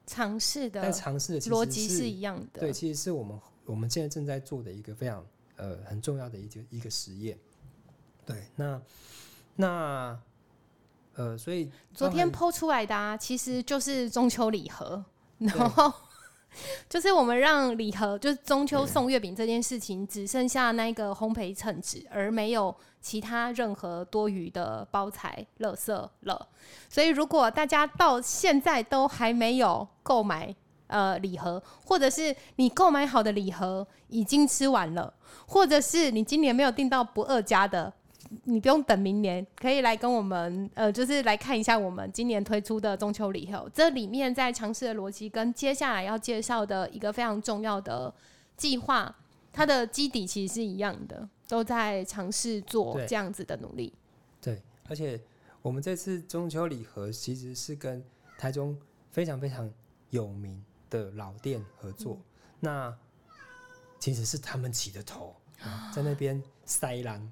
[0.06, 2.60] 尝试的在尝试的逻辑是是一样的。
[2.60, 5.24] 对，其实是我们我们现在正在做的一个非常
[5.56, 7.38] 呃很重要的一个一个实验。
[8.26, 8.82] 对，那
[9.56, 10.20] 那
[11.14, 15.04] 呃，所以昨天包剖出来的啊，其实就是中秋礼盒，
[15.40, 15.92] 然后
[16.88, 26.48] 就是我们让礼盒，就是中秋送月饼这件事情，只剩下那个烘焙称纸，而没有其他任何多余的包材、垃圾了。
[26.88, 30.54] 所以，如果大家到现在都还没有购买
[30.88, 35.14] 呃礼盒，或者是你购买好的礼盒已经吃完了，
[35.46, 37.90] 或者是你今年没有订到不二家的，
[38.44, 43.68] 你不用等明年，可以来跟我们呃，就是来看一下我们今年推出的中秋礼盒。
[43.74, 48.12] 这里面在尝试的逻辑跟接下来要介绍的一个非常重要的
[48.56, 49.14] 计划，
[49.52, 53.92] 它的基底其实是一样的，都在尝试做这样子的努力。
[54.40, 55.20] 对，而且
[55.62, 58.02] 我们这次中秋礼盒其实是跟
[58.38, 58.78] 台中
[59.10, 59.68] 非常非常
[60.10, 62.24] 有名的老店合作，嗯
[62.60, 62.96] 那
[63.98, 65.39] 其实是他们起的头，啊
[65.92, 67.30] 在那边塞狼。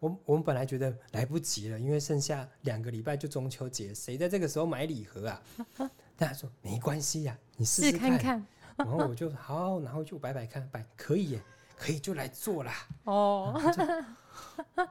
[0.00, 5.42] 我我们本来觉得来不及了，因为剩下两个礼拜就中秋节，谁在这个时候买礼盒啊？
[6.16, 8.46] 但他说没关系呀、你试试试看看
[8.76, 11.42] 然后我就好，然后就摆摆看，摆可以耶，
[11.76, 12.72] 可以就来做啦。
[13.04, 13.60] 哦。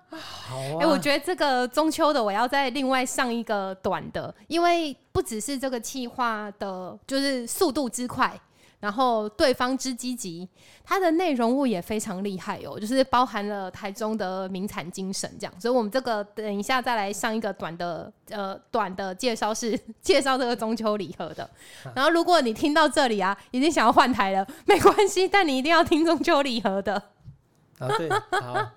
[0.10, 8.40] 好啊，哎、我觉得这个中秋的我要再另外上一个短的，因为不只是这个企划的，就是速度之快，
[8.84, 10.46] 然后对方之积极，
[10.84, 21.50] 它的内容物也非常厉害哦，就是包含了台中的名产精神这样，所以我们这个等一下再来上一个短的，呃，短的介绍是介绍这个中秋礼盒的。
[21.96, 26.96] 然后如果你听到这里啊，已经想要换台了，没关系，但你一定要听中秋礼盒的。
[27.80, 28.70] 啊对，好，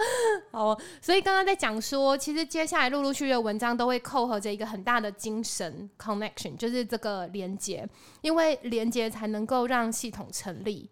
[0.52, 7.86] 哦，所以刚刚在讲说，其实接下来陆陆续续的文章都会扣合着一个很大的精神 connection，就是这个连接，
[8.20, 10.88] 因为连接才能够让系统成立，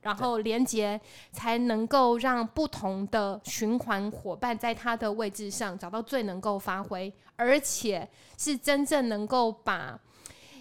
[0.00, 1.00] 然后连接
[1.32, 9.98] 才能够让不同的循环伙伴在它的位置上找到最能够发挥，而且是真正能够把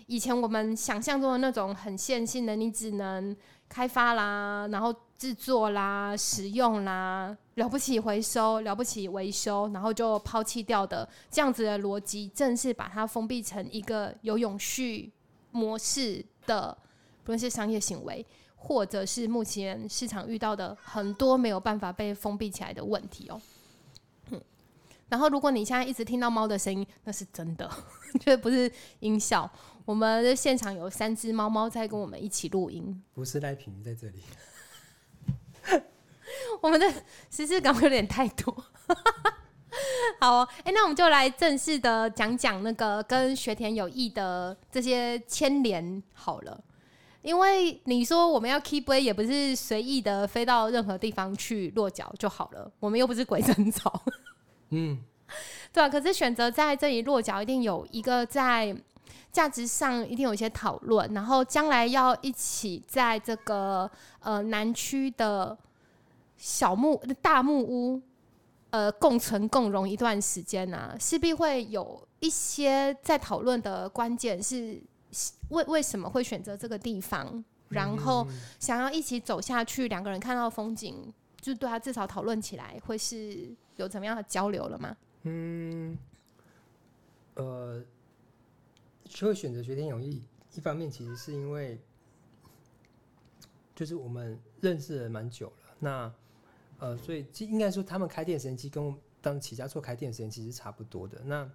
[0.05, 3.35] 以前我们想象中的那种很线性的，你只能
[3.69, 15.11] 开发啦，然后制作啦、使用啦，了不起回收，了不起维修，然后就抛弃掉的这样子的逻辑，正是把它封闭成一个有永续
[15.51, 16.77] 模式的，
[17.23, 18.25] 不论是商业行为，
[18.55, 23.41] 或者是目前市场遇到的很多没有办法被封闭起来的问题哦。
[25.09, 27.69] 然后如果你现在一直听到猫的声音，那是真的，
[28.19, 29.49] 这 不是音效。
[29.87, 34.21] 我们的现场有三只猫猫在跟我们一起录音，不是赖平在这里。
[36.59, 36.93] 我们的
[37.29, 38.53] 实质感有点太多。
[40.19, 46.61] 好，哎，那我们就来正式的讲讲那个跟学田有益的这些牵连好了。
[47.21, 54.03] 因为你说我们要 keep way，也不是随意的飞到任何地方去落脚就好了，我们又不是鬼针草。
[54.71, 54.99] 嗯，
[55.71, 55.87] 对啊。
[55.87, 58.75] 可是选择在这里落脚，一定有一个在。
[59.31, 63.89] 价值上一定有一些讨论，然后将来要一起在这个
[64.19, 65.55] 呃南区的
[66.37, 68.01] 小木大木屋
[68.71, 74.81] 呃共存共荣一段时间啊，势必会有一些在讨论的关键是
[75.49, 78.25] 为为什么会选择这个地方，然后
[78.59, 84.97] 想要一起走下去，两个人看到风景，就对他至少讨论起来会是有怎么样的交流了吗？
[85.23, 85.97] 嗯，
[87.35, 87.83] 呃。
[89.07, 91.79] 就会选择学天永义，一方面其实是因为，
[93.75, 96.13] 就是我们认识了蛮久了，那
[96.79, 101.21] 呃，所以应该说他们开店时间其实跟当起家做开店时间其实差不多的。
[101.25, 101.49] 那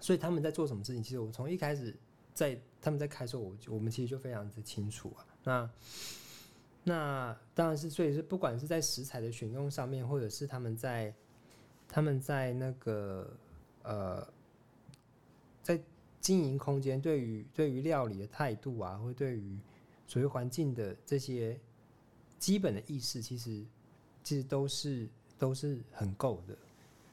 [0.00, 1.94] 所以他们在做什么事情，其实我从一开始
[2.32, 5.26] 在他们在开的时候，我我们其实就非常的清楚啊。
[5.44, 5.70] 那
[6.84, 11.14] 那当然是，所以是不管是在食材的选用上面，或者是他们在
[11.88, 13.36] 他们在那个
[13.82, 14.26] 呃
[15.62, 15.80] 在。
[16.20, 19.58] 经营空间对于对于料理的态度啊，或对于
[20.06, 21.58] 所谓环境的这些
[22.38, 23.64] 基本的意识，其实
[24.22, 26.56] 其实都是都是很够的。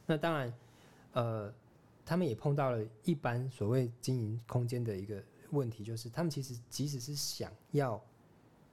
[0.06, 0.54] 那当然，
[1.14, 1.54] 呃，
[2.06, 8.04] 他们也碰到了一般所谓经营空间的一个问题，就是他们其实即使是想要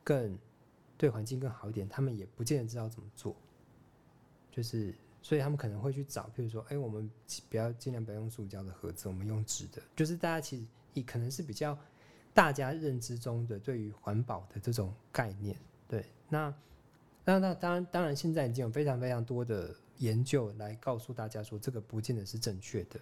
[0.03, 0.37] 更
[0.99, 3.37] 对环境更好一点，他们也不见得知道怎么做，
[4.51, 4.95] 就是。
[5.25, 7.11] 所以他们可能会去找，譬如说，哎，我们
[7.49, 9.81] 不要尽量不要用塑胶的盒子，我们用纸的。
[9.97, 11.77] 就是大家其实也可能是比较
[12.35, 15.57] 大家认知中的对于环保的这种概念。
[15.89, 16.55] 对，那
[17.25, 23.01] 那那当然当然，现在已经有非常非常多的研究来告诉大家说，这个不见得是正确的。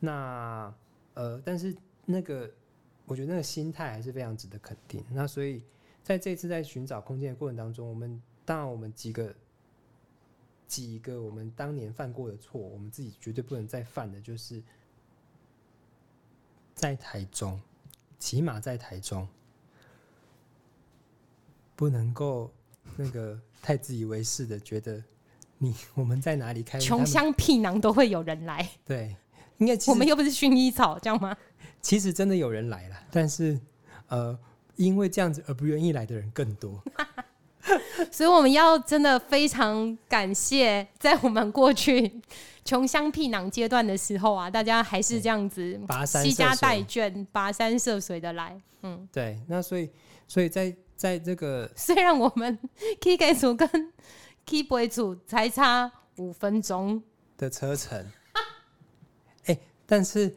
[0.00, 0.74] 那
[1.14, 1.72] 呃，但是
[2.04, 2.52] 那个
[3.06, 5.04] 我觉得那个心态还是非常值得肯定。
[5.12, 5.62] 那所以
[6.02, 9.32] 在这次在寻找空间的过程当中，我们当然我们几个。
[10.68, 14.62] 几个我们当年犯过的错，我们自己绝对不能再犯的，就是
[16.74, 17.58] 在台中，
[18.18, 19.26] 起码在台中，
[21.74, 22.52] 不能够
[22.96, 25.02] 那个太自以为是的觉得
[25.56, 29.16] 你我们在哪里开穷乡僻壤都会有人来，对，
[29.56, 31.34] 应该 我们又不是薰衣草，这样吗？
[31.80, 33.58] 其实真的有人来了，但是
[34.08, 34.38] 呃，
[34.76, 36.82] 因为这样子而不愿意来的人更多。
[38.10, 42.20] 所以我们要真的非常感谢，在我们过去
[42.64, 48.60] 穷乡僻壤阶段的时候啊，大家还是这样子，惜家带眷、跋山涉水的来。
[48.82, 49.40] 嗯，对。
[49.48, 49.90] 那所以，
[50.26, 52.58] 所以在在这个，虽然我们
[53.00, 53.68] K 给组跟
[54.44, 57.02] K boy 组才差五分钟
[57.36, 58.06] 的车程，
[59.46, 60.36] 哎，但是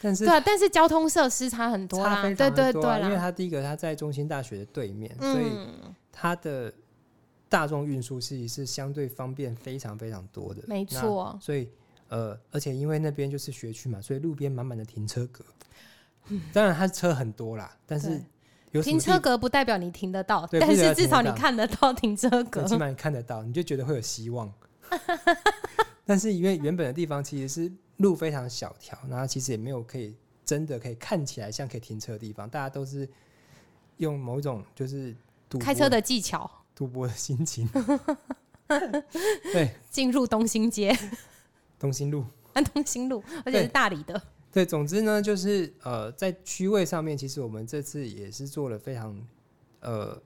[0.00, 5.44] 但是对，但是交通设施差很多啦，对对对，因为他第一个他在中心大学的对面，所以。
[6.20, 6.74] 它的
[7.48, 11.38] 大众运输其实是相对方便非常非常多的，没错。
[11.40, 11.68] 所以
[12.08, 15.44] 呃，而且因为那边就是学区嘛，所以路边满满的停车格。
[16.52, 18.20] 当然，它车很多啦，但是
[18.82, 24.52] 停车格不代表你停得到，但是至少你看得到停车格，起码你看得到，你就觉得会有希望。
[26.04, 33.08] 但是因为原本的地方其实是路非常小条，然后其实也没有可以真的可以看起来像可以停车的地方，大家都是
[33.98, 35.14] 用某种就是。
[35.58, 37.68] 开车的技巧，赌博的心情，
[39.52, 40.96] 对，进入东兴街，
[41.78, 44.20] 东兴路，安东兴路，而且是大理的。
[44.50, 49.16] 对，总之呢，就是呃，在区位上面，其实我们这次也是做了非常
[49.80, 50.20] 呃，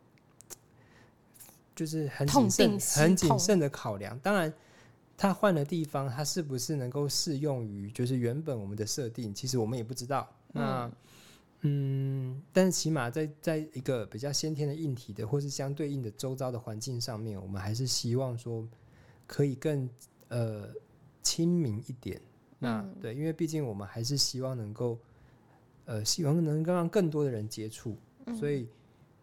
[1.74, 4.18] 就是很谨慎、很谨慎的考量。
[4.20, 4.52] 当然，
[5.16, 10.28] 他换了地方，他是不是能够适用于就是原本我们的设定，其实我们也不知道。
[10.52, 10.92] 那嗯，
[12.52, 18.66] 但是起码在在一个比较先天的硬体的，或是相对应的周遭的环境上面，我们还是希望说
[19.26, 19.88] 可以更
[20.28, 20.68] 呃
[21.22, 22.20] 亲民一点。
[22.58, 24.98] 那对，因为毕竟我们还是希望能够
[25.84, 27.96] 呃希望能够让更多的人接触，
[28.38, 28.68] 所以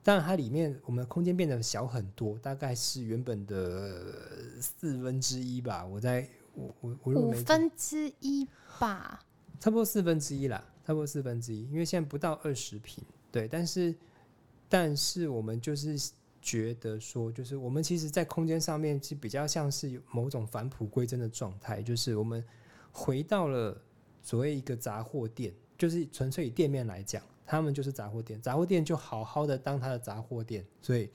[0.03, 5.85] 当然它里面我们空间变得小很多，大概是原本的四分之一吧。
[5.85, 8.47] 我在我我我五分之一
[8.79, 9.19] 吧，
[9.59, 13.93] 差不多四分之一啦，差不多四分之一，因为现在不到二十平，对，但是
[14.67, 15.95] 但是我们就是
[16.41, 22.43] 觉得说，就是我们其实，在空间上面是比较像是某种返璞归真的状态，就是我们
[22.91, 23.79] 回到了
[24.23, 31.07] 所谓一个杂货店，就是纯粹以店面来讲，他们就是杂货店，杂货店就好好的当他的杂货店，所以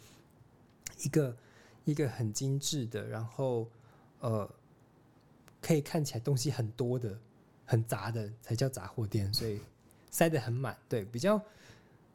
[1.03, 1.37] 一个
[1.85, 3.69] 一个很精致的，然后
[4.21, 4.49] 呃。
[5.61, 7.19] 可以看起来东西很多的、
[7.65, 9.61] 很杂的才叫杂货店，所以
[10.11, 10.77] 塞得很满。
[10.89, 11.41] 对，比较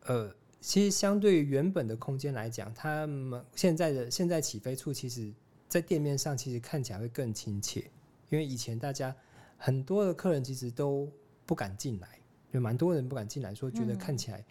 [0.05, 5.31] 呃，其实相对于原本的空间来讲，他们现在的现在起飞处，其实
[5.67, 7.89] 在店面上其实看起来会更亲切。
[8.29, 9.15] 因为以前大家
[9.57, 11.11] 很多的客人其实都
[11.45, 12.07] 不敢进来，
[12.51, 14.43] 有蛮多人不敢进来，说觉得看起来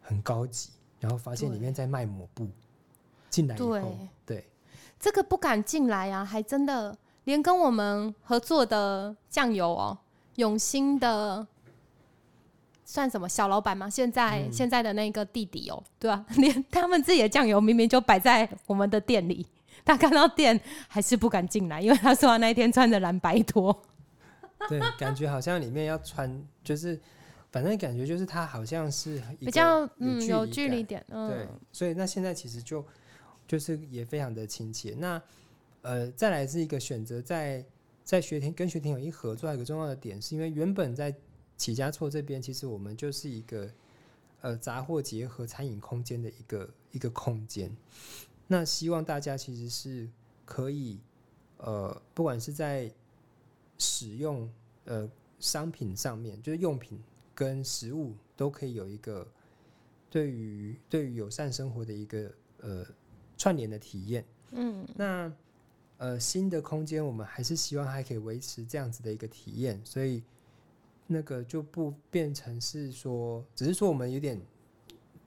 [0.00, 2.48] 很高级，然后发现里面在卖抹布。
[3.28, 4.44] 进来以后，对
[4.98, 6.98] 这个不敢进来啊，还真的。
[7.24, 9.96] 连跟我们合作的酱油哦，
[10.36, 11.46] 永兴的
[12.84, 13.88] 算什么小老板吗？
[13.88, 16.24] 现在现在的那个弟弟哦，对吧？
[16.36, 19.46] 连他们自己的酱油明明就摆在我们的店里，
[19.84, 20.58] 他看到店
[20.88, 23.76] 还是不敢进来，因为他说他那一天穿着蓝白拖，
[24.68, 26.98] 对，感觉好像里面要穿，就是
[27.52, 32.84] 反正感觉就是他好像是比较嗯有距离点，嗯对，所以那现在其实就
[33.46, 34.94] 就是也非常的亲切。
[34.98, 35.20] 那
[35.82, 37.64] 呃，再来是一个选择，在
[38.10, 41.14] 在学田跟学田有一合作，一个重要的点，是因为原本在
[41.56, 43.70] 起家错这边，其实我们就是一个
[44.40, 47.70] 呃杂货结合餐饮空间的一个一个空间。
[48.48, 50.08] 那希望大家其实是
[50.44, 50.98] 可以
[51.58, 52.92] 呃，不管是在
[53.78, 54.50] 使用
[54.86, 55.08] 呃
[55.38, 57.00] 商品上面，就是用品
[57.32, 59.24] 跟食物，都可以有一个
[60.10, 62.84] 对于对于友善生活的一个呃
[63.38, 64.24] 串联的体验。
[64.50, 65.32] 嗯，那。
[66.00, 70.22] 呃，新的空间我们还是希望还可以维持这样子的一个体验，所以
[71.06, 74.40] 那个就不变成是说，只是说我们有点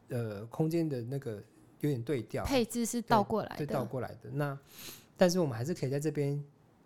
[0.07, 1.35] 呃空间的那个
[1.81, 4.31] 有点对调，配置是倒过来的，倒过来的。
[4.31, 4.57] 那
[5.15, 6.43] 但是我们还是可以在这边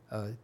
[0.09, 0.35] 呃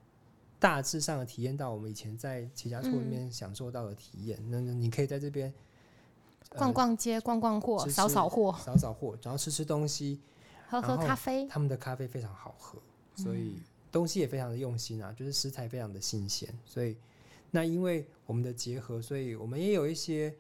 [0.58, 4.40] 大致上的体验到我们以前在其他处里面享受到的体验。
[4.50, 5.54] 那你可以在这边
[6.56, 10.22] 逛逛街、逛逛货、扫扫货、扫扫货，然后吃吃东西、
[10.70, 11.46] 喝喝咖啡。
[11.50, 12.80] 他们的咖啡非常好喝。
[13.16, 13.56] 所以
[13.92, 16.52] 东西也非常的用心啊，就是食材非常的新鲜。
[16.66, 16.98] 所以
[17.52, 20.34] 那因为我们的结合，所以我们也有一些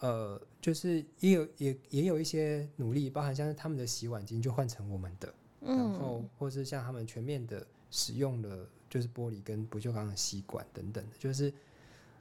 [0.00, 11.52] 呃，就是也有也也有一些努力，包含像是他们的洗碗巾就换成我们的，然后或是像他们全面的使用了就是玻璃跟不锈钢的吸管等等的，就是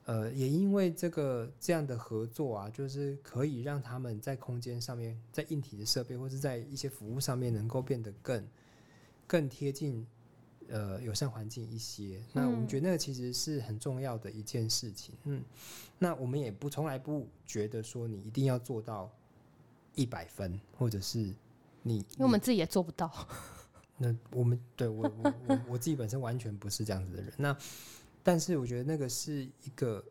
[0.06, 8.46] 呃也因为这个这样的合作啊，就是可以让他们在空间上面，在硬体的设备或是在一些服务上面能够变得更。
[9.30, 10.04] 更贴近
[10.70, 15.14] 呃友善环境一些，那我们觉得那个其实是很重要的一件事情。
[15.26, 15.40] 嗯，
[16.00, 19.08] 那我们也不从来不觉得说你一定要做到
[19.94, 21.32] 一百分，或者是
[21.84, 23.12] 你，因为我们自己也做不到。
[24.00, 27.32] 那我们对我我我我自己本身完全不是这样子的人。
[27.38, 27.56] 那
[28.24, 30.04] 但是我觉得那个是一个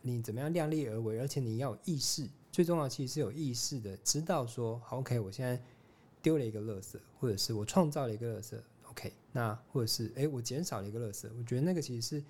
[0.00, 5.62] 你怎么样量力而为，而且你要有意识，最重要其实是有意识的，知道说好 OK，我现在。
[6.22, 8.56] 丢了一个垃圾，或者是我创造了一个垃圾
[8.88, 12.24] ，OK，那或者是哎，我减少了一个垃圾，我觉得那个其实是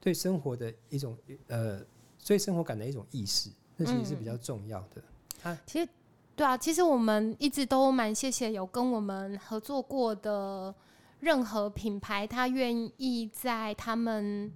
[0.00, 1.16] 对生活的一种
[1.48, 1.80] 呃，
[2.26, 5.02] 对生活感的一种意识，那其实是比较重要的。
[5.42, 5.88] 啊，其实
[6.34, 10.74] 对啊，其实我们一直都蛮谢谢有跟我们合作过的
[11.20, 14.50] 任何品牌，他愿意在他们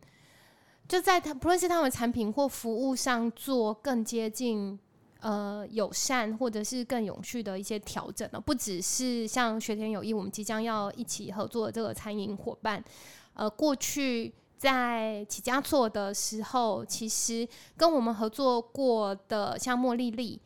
[0.89, 4.79] 就在他不论是他们产品或服务上做更接近。
[5.21, 12.83] 呃，友善或者是更永续的一些调整呢，不只是像学田友谊，我们即将要一起合作的这个餐饮伙伴，
[13.35, 20.41] 呃，过去在起家做的时候，其实跟我们合作过的像茉莉莉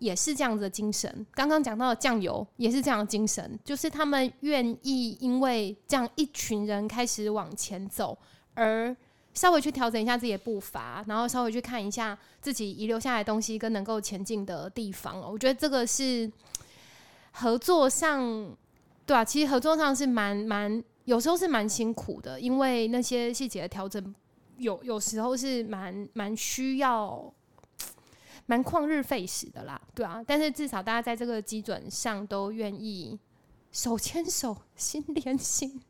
[0.00, 1.26] 也是这样子的精神。
[1.32, 8.18] 刚刚讲到的酱油也是这样的精神，就是他们愿意因为这样一群人开始往前走
[8.52, 8.94] 而。
[9.32, 15.20] 稍微去调整一下自己的步伐，然后稍微去看一下自己遗留下来的东西跟能够前进的地方。
[15.20, 16.30] 我觉得这个是
[17.32, 18.54] 合作上，
[19.06, 24.14] 对啊，其实合作上是蛮蛮，有时候是蛮辛苦的，因为那些细节的调整，
[24.58, 27.32] 有有时候是蛮蛮需要，
[28.46, 30.20] 蛮旷日费时的啦，对啊。
[30.26, 33.18] 但是至少大家在这个基准上都愿意
[33.70, 35.80] 手牵手、心连心。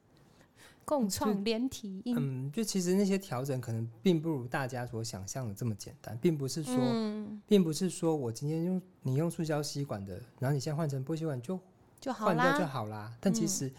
[0.91, 11.61] 共创连体婴，嗯，就其实那些调整可能并不如大家所想象的这么简单，并不是说，嗯，并不是说我今天用你用塑胶吸管的，然后你现在换成玻璃吸管就
[12.01, 12.67] 就好换掉就。
[12.67, 13.17] 好啦。
[13.21, 13.73] 但其嗯实，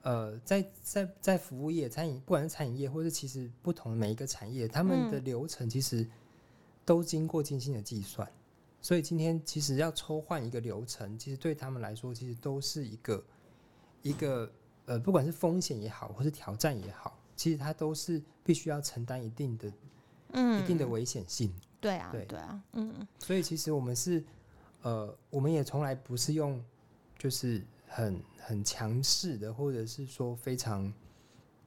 [0.00, 6.08] 呃，在在在服务业、餐饮，不管是餐饮业，或是其实不同的每一个产业，他们的嗯流程其实
[6.86, 8.26] 都经过精心的计算。
[8.80, 13.22] 所以今天其实要抽换一个流程，其实对他们来说，其实都是一个
[14.00, 14.50] 一个
[14.88, 19.72] 呃，不管是风险也好，或是挑战也好，其实它都是必须要承担一定的、
[20.32, 21.52] 嗯，一定的危险性。
[21.78, 24.24] 对啊，对对啊，嗯所以其实我们是，
[24.80, 26.64] 呃，我们也从来不是用
[27.18, 30.90] 就是很很强势的，或者是说非常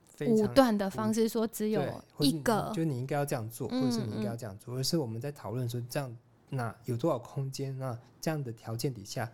[0.08, 6.18] 非常武断的方式说只对有一个，就你应该要这样做，或者是你应该嗯要这样做，而是我们在讨论说这样
[6.50, 9.32] 那有多少空间，那这样的条件底下，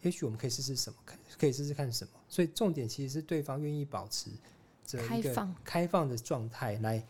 [0.00, 2.10] 也许我们可以试试什么，可可以试试看什么。
[2.28, 4.30] 所以重点其实是对方愿意保持
[4.84, 7.04] 着一个开放开放的状态来，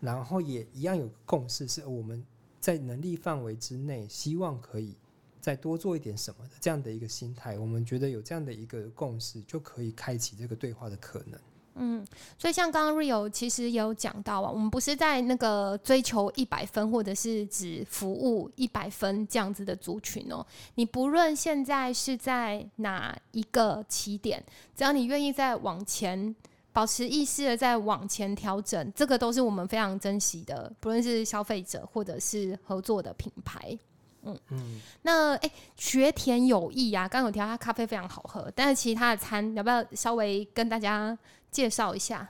[0.00, 2.24] 然后也一样有共识，是我们
[2.60, 4.96] 在能力范围之内，希望可以
[5.40, 7.58] 再多做一点什么的这样的一个心态。
[7.58, 11.40] 我们觉得有这样的一个共识，就可以开启这个对话的可能。
[11.74, 12.06] 嗯，
[12.38, 20.46] 所以像刚刚 Rio 其实也有讲到啊，我们不是在那个追求一百分，或者是只服务一百分这样子的族群哦。
[20.74, 24.42] 你不论现在是在哪一个起点，
[24.76, 26.34] 只要你愿意再往前。
[26.74, 33.78] 保持意识的在往前调整，这个都是我们非常珍惜的，不论是消费者或者是合作的品牌。
[34.22, 41.14] 嗯嗯，那哎，学田有益啊，刚有提到它咖啡非常好喝，但是其他的餐要不要稍微跟大家
[41.52, 42.28] 介绍一下？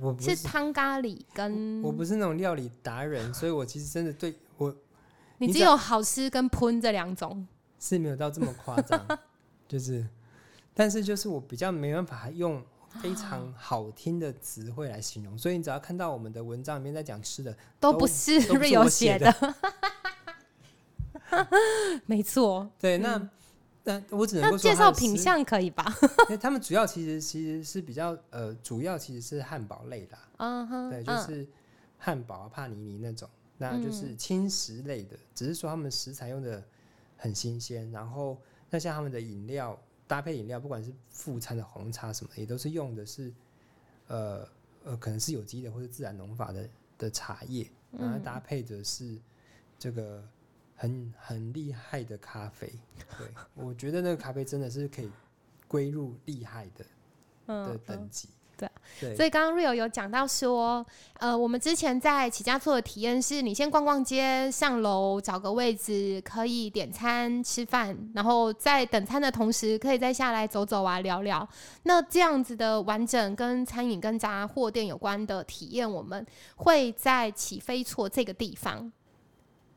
[0.00, 4.74] 我不是汤咖喱跟我不是那种料理达人，所以我其实真的对我
[5.36, 7.46] 你你只只有好吃跟喷这两种。
[7.78, 9.06] 是没有到这么夸张，
[9.68, 10.08] 就是，
[10.72, 12.64] 但是就是我比较没办法用
[13.02, 19.54] 非常好听的词汇来形容，所以你只要看到我们的文章里面在讲吃的，都都不是都不是 Rio 我写写的，
[22.06, 22.70] 没错。
[22.80, 23.20] 对，那
[23.84, 25.84] 那我只能说介绍品相可以吧？
[26.40, 31.24] 他们主要其实其实是比较呃，主要其实是汉堡类啦，嗯哼，对，就嗯。
[31.26, 31.46] 是
[31.98, 36.62] 汉堡啊、帕尼尼那种，那就是轻食类的，只是说他们食材用的
[37.16, 38.36] 很新鲜，然后
[38.68, 43.32] 那像他们的饮料搭配饮料，不管是副餐的红茶什么，也都是用的是
[44.08, 44.46] 呃
[44.84, 46.68] 呃，可能是有机的或者自然农法的
[46.98, 47.66] 的茶叶，
[47.98, 49.16] 然后搭配的是
[49.78, 50.22] 这个
[50.74, 52.72] 很很厉害的咖啡。
[53.18, 55.10] 对我觉得那个咖啡真的是可以
[55.68, 58.28] 归入厉害的的嗯等级。
[58.56, 58.70] 对
[59.00, 71.46] 对，所以刚刚 Rio 有讲到说，呃，我们之前在起家做的体验是，你先逛逛街，上楼找个位置，可以点餐吃饭，然后在等餐的同时，可以再下来走走啊，聊聊。
[71.82, 78.90] 那这样子的完整跟餐饮跟杂货店有关的体验，我们会在起飞错这个地方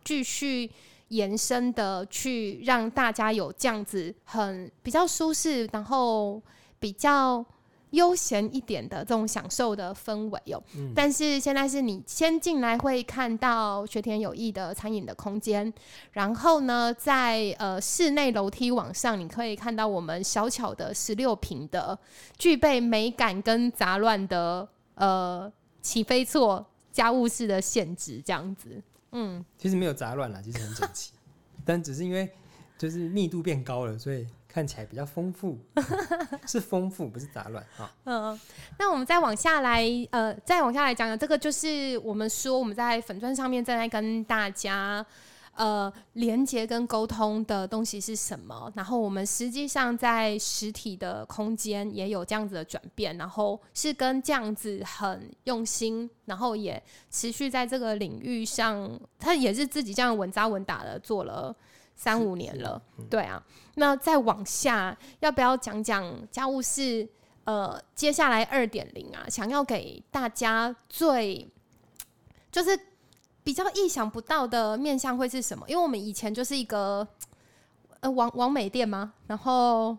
[0.08, 0.72] 继续。
[1.10, 6.42] 延伸的去让大家有这样子很比较舒适，然后
[6.80, 7.46] 比较
[7.92, 10.62] 悠闲一点的这种享受的氛围哦。
[10.76, 15.74] 嗯但是现在是你先进来会看到学田有益的餐饮的空间，
[16.12, 21.98] 然后呢，在呃室内楼梯往上，你可以看到我们小巧的十六平的
[22.38, 25.50] 具备美感跟杂乱的呃
[25.82, 28.84] 起飞座家务事的限制，这样子。
[29.12, 31.12] 嗯，其实没有杂乱啦，其实很整齐，
[31.66, 32.30] 但只是因为
[32.78, 35.58] 就是密度变高了，所以看起来比较丰富，
[36.48, 37.92] 是丰富不是杂乱啊。
[38.06, 38.40] 嗯，
[38.78, 45.06] 那我们再往下来，呃，再往下来讲讲，这个就是我们说我们在粉钻上面正在跟大家
[45.58, 56.82] 呃连接跟沟通的东西是什么，然后我们实际上在实体的空间也有这样子的转变，然后是跟这样子很用心，然后也
[57.12, 61.54] 持续在这个领域上，他也是自己这样稳扎稳打的做了
[61.96, 63.44] 三五年了，对啊。
[63.76, 67.08] 那再往下，要不要讲讲家务事？
[67.44, 71.48] 呃，接下来二点零啊，想要给大家最
[72.52, 72.78] 就是
[73.48, 75.64] 比较意想不到的面向会是什么？
[75.70, 77.08] 因为我们以前就是一个
[78.02, 79.98] 呃王王美店嘛，然后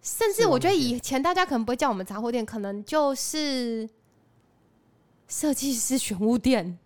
[0.00, 3.90] 甚至我觉得以前大家可能不会叫我们杂货店，可能就是
[5.26, 6.78] 设计师选物店。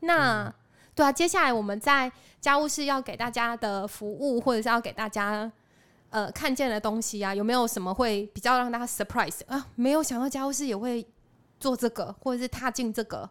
[0.00, 0.54] 那、
[0.94, 5.50] 对啊，接下来我们在家务室要给大家的服务，或者是要给大家
[6.10, 9.68] 呃看见的东西啊，有没有什么会比较让大家 surprise 啊？
[9.76, 11.06] 没有想到家务室也会
[11.58, 13.28] 做这个，或者是踏进这个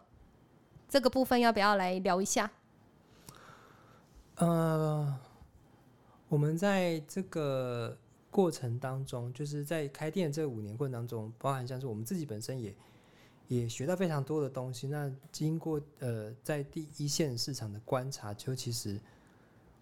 [0.88, 2.50] 这个部分，要不要来聊一下？
[4.36, 5.18] 呃，
[6.28, 7.96] 我们在这个
[8.30, 12.74] 过程当中，就是在开店这五年过程当中，包含像是我们自己本身也
[13.48, 14.86] 也学到非常多的东西。
[14.86, 19.00] 那经过呃在第一线市场的观察，就其实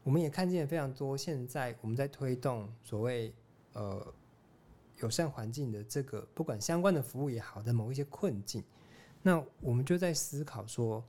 [0.05, 1.17] 我们也看见非常多。
[1.17, 3.35] 现在我们在推动所谓
[3.73, 4.07] 呃
[5.01, 8.63] 友善环境的这个，不管相关的服务也好，的某一些困境，
[9.25, 11.05] 那我们就在思考说，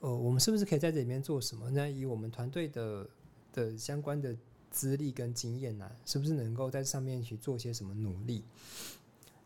[0.00, 1.70] 呃，我们是不是可以在这里面做什么？
[1.70, 3.08] 那以我们团队的
[3.54, 4.36] 的相关的。
[4.72, 8.42] 资历跟经验呢，是不是能够在上面去做些什么努力？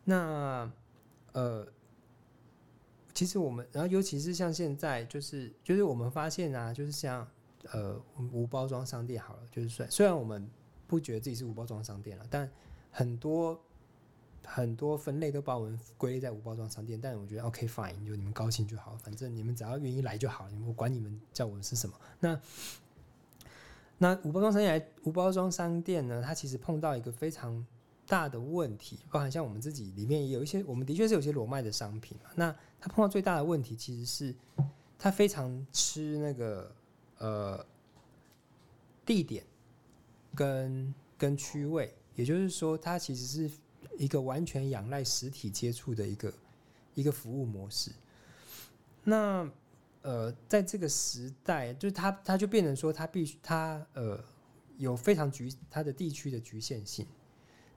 [0.05, 0.70] 那
[1.33, 1.66] 呃，
[3.12, 7.27] 其实我们，然后尤其是像现在，就是就是我们发现啊，就是像
[7.72, 8.01] 呃
[8.33, 10.49] 无包装商店好了，就是虽虽然我们
[10.87, 12.49] 不觉得自己是无包装商店了，但
[12.93, 13.61] 很多
[14.47, 16.99] 很多分类都把我们归类在无包装商店。
[17.01, 21.94] 但我觉得 OK fine，就你们高兴就好，反正你们只要愿意来就好，我管你们叫我们是什么。
[22.20, 22.40] 那
[23.99, 26.22] 那无包装商店，无包装商店呢？
[26.24, 27.66] 它其实碰到一个非常
[28.07, 32.30] 大的问题，包含像我们自己里面也有一些，我们的确是有些裸卖的商品嘛。
[32.34, 34.34] 那它碰到最大的问题，其实是
[34.99, 36.72] 它非常吃那个
[37.18, 37.66] 呃
[39.05, 39.42] 地点
[40.34, 43.51] 跟跟区位，也就是说，它其实是
[43.99, 46.32] 一个完全仰赖实体接触的一个
[46.94, 47.90] 一个服务模式。
[49.05, 49.49] 那
[50.03, 54.22] 呃，在这个时代，就是它，它就变成说，它必须，它呃，
[54.78, 57.05] 有非常局，它的地区的局限性。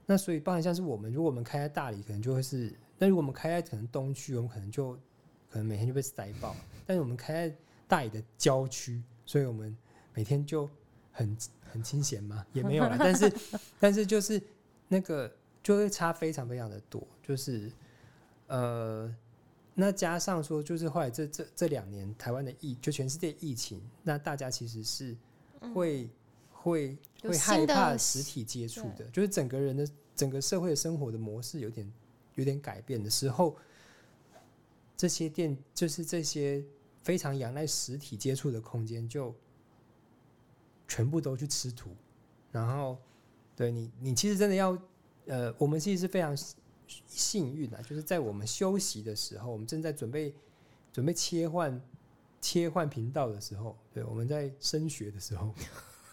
[0.06, 4.94] 那所以，包含像是我们，如果我们开在大理，可能就会是；那如果我们开在可能东区，我们可能就
[5.50, 6.56] 可能每天就被塞爆。
[6.86, 7.56] 但是我们开在
[7.88, 9.76] 大理的郊区，所以我们
[10.14, 10.70] 每天就
[11.12, 11.38] 很
[11.72, 12.96] 很清闲嘛，也没有了。
[13.00, 13.34] 但是，
[13.80, 14.42] 但是就是
[14.88, 15.32] 那个
[15.70, 17.72] 就会差非常非常的多，就是
[18.48, 19.16] 呃。
[19.76, 25.16] 那加上说，就是后来这这这两年台湾的疫，就全世界疫情，那大家其实是
[25.74, 26.10] 会
[26.52, 31.90] 会会害怕实体接触的，就是整个人的整个社会生活的模式有点
[32.36, 33.56] 有点改变的时候，
[34.98, 36.62] 这些店就是这些
[37.02, 39.34] 非常仰赖实体接触的空间，就
[40.90, 41.92] 全部都去吃土。
[42.52, 42.98] 然后，
[43.56, 44.78] 对你，你其实真的要，
[45.30, 46.36] 呃，我们其实是非常。
[47.06, 50.34] 幸运啊，就是在我们休息的时候，我们正在准备
[50.92, 51.80] 准备切换
[52.42, 55.54] 切换频道的时候，对，我们在升学的时候，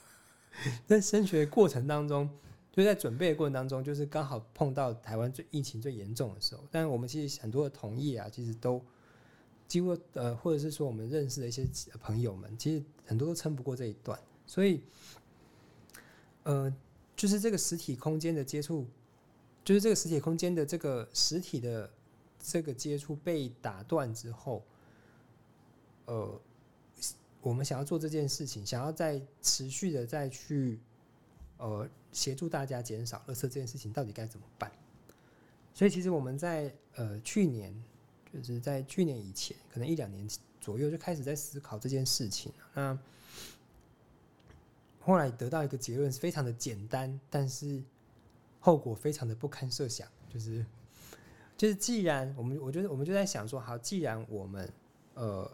[0.87, 2.29] 在升学过程当中，
[2.71, 6.62] 就在准备的过程当中，就是刚好碰到台湾最疫情最严重的时候。
[6.71, 8.85] 但我们其实很多的同业啊，其实都
[9.67, 11.67] 几乎呃，或者是说我们认识的一些
[12.03, 14.21] 朋友们，其实很多都撑不过这一段。
[14.45, 14.83] 所以，
[16.43, 16.71] 呃，
[17.17, 18.87] 就是这个实体空间的接触。
[19.67, 21.91] 就是这个实体空间的这个实体的
[22.39, 24.62] 这个接触被打断之后，
[26.05, 26.41] 呃，
[27.41, 30.79] 我们想要做这件事情，想要再持续的再去
[31.57, 34.71] 呃协助大家减少垃圾这件事情，到底该怎么办？
[35.75, 37.75] 所以其实我们在呃去年，
[38.33, 40.29] 就是在去年以前，可能一两年
[40.61, 42.97] 左右就开始在思考这件事情那
[45.01, 47.83] 后来得到一个结论是非常的简单，但是。
[48.61, 50.64] 后果非常的不堪设想，就是，
[51.57, 54.72] 就是既然我们，我觉得我们就在想说，好，既然我们，
[55.14, 55.48] 呃，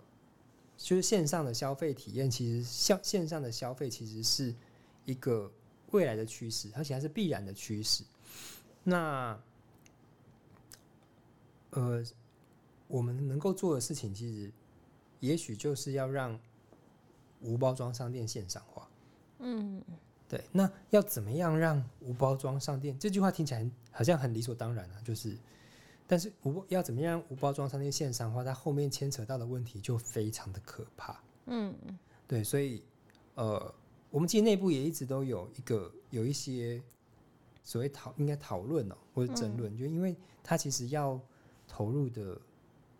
[0.76, 4.54] 就是线上的消费体验，其实线线上的消费其实是
[5.04, 5.52] 一个
[5.90, 8.02] 未来的趋势，而且还是必然的趋势。
[8.82, 9.38] 那，
[11.70, 12.02] 呃，
[12.88, 14.50] 我们能够做的事情，其实
[15.20, 16.40] 也许就是要让
[17.42, 18.88] 无包装商店线上化。
[19.40, 19.82] 嗯。
[20.32, 22.98] 对，那要怎么样让无包装上店？
[22.98, 25.36] 这句话听起来好像很理所当然啊，就是，
[26.06, 31.22] 但是无要怎么样无包装商店线上化，它后面牵扯到的问题就非常的可怕。
[31.44, 31.74] 嗯，
[32.26, 32.82] 对，所以
[33.34, 33.74] 呃，
[34.08, 36.82] 我们其实内部也一直都有一个有一些
[37.62, 41.20] 所谓讨应该讨论哦，或者争论，就因为它其实要
[41.68, 42.40] 投入的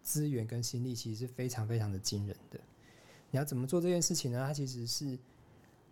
[0.03, 2.61] 资源跟心力其实是非常非常的惊人的。
[3.31, 4.45] 你要怎么做这件事情呢？
[4.47, 5.19] 它其实是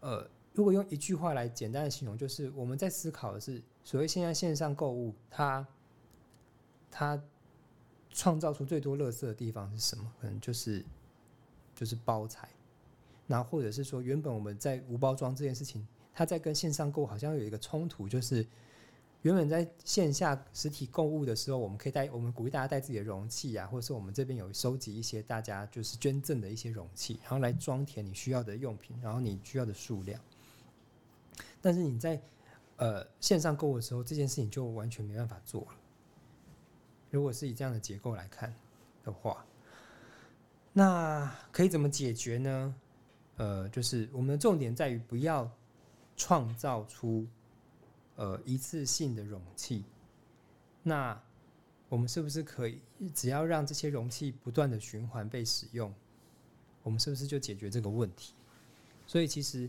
[0.00, 0.28] 呃。
[0.52, 5.66] 如果用一句话来简单的形容，就是我们在思考的是，所谓现在线上购物，它
[6.90, 7.22] 它
[8.10, 10.12] 创造出最多垃圾的地方是什么？
[10.20, 10.84] 可能就是
[11.74, 12.48] 就是包材，
[13.28, 18.44] 然后或者是说，原本我们在无包装这件事情，它在跟线上购物好像有一个冲突，就是
[19.22, 30.20] 原本在线下实体购物的时候，我们可以带我们鼓励大家带自己的容器啊，或者是我们这边有收集一些大家就是捐赠的一些容器，然后来装填你需要的用品，然后你需要的数量。
[31.60, 32.20] 但是你在
[32.76, 35.76] 呃线上购物的时候，这件事情就完全没办法做了。
[37.10, 38.54] 如果是以这样的结构来看
[39.02, 39.44] 的话，
[40.72, 42.74] 那可以怎么解决呢？
[43.36, 45.50] 呃，就是我们的重点在于不要
[46.16, 47.26] 创造出
[48.16, 49.84] 呃一次性的容器，
[50.82, 51.20] 那
[51.88, 52.80] 我们是不是可以
[53.14, 55.92] 只要让这些容器不断的循环被使用，
[56.82, 58.34] 我们是不是就解决这个问题？
[59.06, 59.68] 所以其实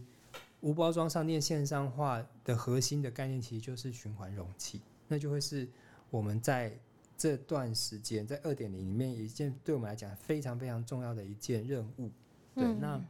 [0.61, 5.67] 无包装商店线上化的核心的概念其实就是循环容器，那就会是
[6.09, 6.75] 我们在
[7.17, 12.09] 这段时间在二点零里面一件对我们来讲非常非常重要的一件任务。
[12.55, 12.79] 对，嗯。
[12.79, 13.01] 那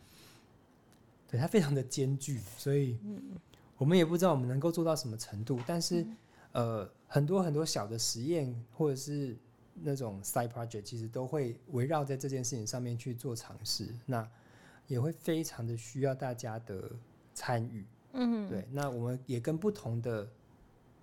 [1.29, 2.97] 对它非常的艰巨，所以
[3.77, 6.05] 我们也不知道我们能够做到什么程度，但是、
[6.51, 9.37] 呃，很多很多小的实验或者是
[9.75, 14.29] 那种 side project，其实都会围绕在这件事情上面去做尝试，那
[14.87, 16.91] 也会非常的需要大家的
[17.33, 17.85] 参与。
[18.13, 20.27] 嗯，对，那我们也跟不同的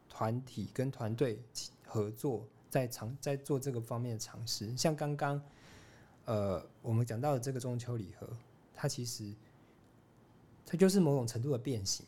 [0.09, 1.43] 团体跟团队
[1.87, 4.77] 合作，在尝在做这个方面的尝试。
[4.77, 5.41] 像刚刚
[6.27, 8.29] 呃我们讲到的这个中秋礼盒，
[8.75, 9.33] 它其实
[10.67, 12.05] 它就是某种程度的变形。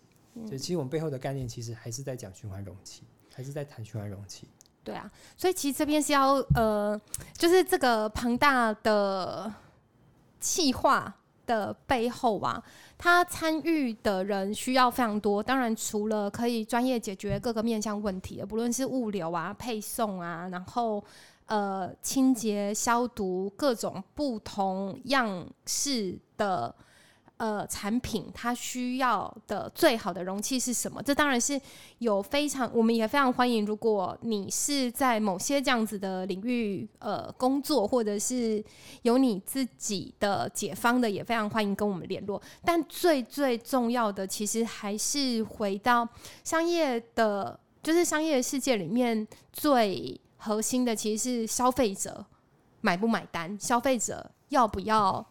[0.47, 3.03] 就其实我们背后的概念，其实还是在讲循环容器，
[3.35, 4.47] 还是在谈循环容器。
[4.85, 6.99] 对啊，所以其实这边是要呃，
[7.35, 9.53] 就是这个庞大的
[10.39, 11.20] 计划
[11.51, 12.63] 的背后啊，
[12.97, 15.43] 他参与的人需要非常多。
[15.43, 21.03] 当然，除了可以专业解决各个面向问题，不论是物流啊、配送啊，然后
[21.47, 26.73] 呃清洁、消毒各种不同样式的。
[27.41, 31.03] 呃，产品它需要的最好的容器是什么？
[31.03, 31.59] 这当然是
[31.97, 33.65] 有非常，我们也非常欢迎。
[33.65, 38.63] 如果你是在某些这样子的领域呃工作，或者是
[39.01, 42.39] 有你自己的解方的，也非常欢迎跟我们联络。
[42.63, 46.07] 但最最重要的，其实还是回到
[46.45, 52.23] 商业的，就是商业世界里面最核心的，其实是消费者
[52.83, 55.27] 买不买单，消费者要不要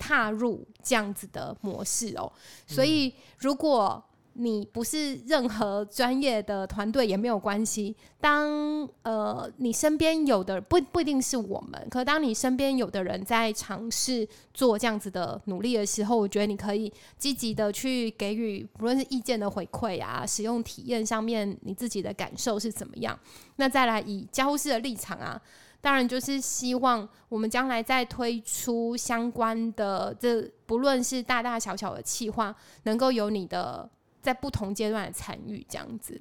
[0.00, 2.32] 踏入这样子的模式哦。
[2.66, 4.02] 所以，如果
[4.34, 7.94] 你不是任何专业的团队也没有关系。
[8.20, 23.18] 当呃你身边有的不不一定是我们，可当你身边有的人在尝试做这样子的努力的时候，我觉得你可以积极的去给予不论是意见的回馈啊，使用体验上面你自己的感受是怎么样。
[23.56, 25.40] 那再来以交互式的立场啊，
[25.80, 33.88] 当然就是希望我们将来在推出相关的这不论是大大小小的企划，能够有你的
[34.20, 36.20] 在不同阶段的参与，这样子。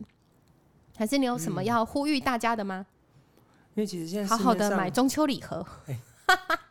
[0.96, 2.86] 还是你有什么要呼吁大家的吗？
[3.76, 5.66] 因为其实现在好好的买，中秋礼盒，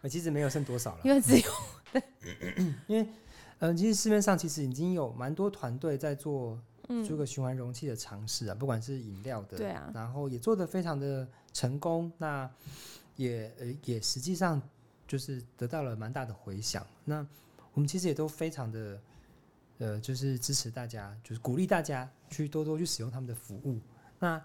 [0.03, 0.99] 呃其实没有剩多少了。
[1.03, 2.03] 因为只有
[2.87, 3.03] 因为
[3.61, 6.59] 嗯、呃其实市面上其实已经有蛮多团队在做
[7.07, 12.51] 这个循环容器的尝试啊，不管是饮料的，嗯对啊然后也做的非常的成功，那
[13.17, 14.61] 也呃也实际上
[15.07, 16.87] 就是得到了蛮大的回响。
[17.05, 17.27] 那
[17.75, 19.01] 我们其实也都非常的
[19.79, 23.79] 呃，就是支持大家，就是鼓励大家去多多去使用他们的服务。
[24.19, 24.43] 那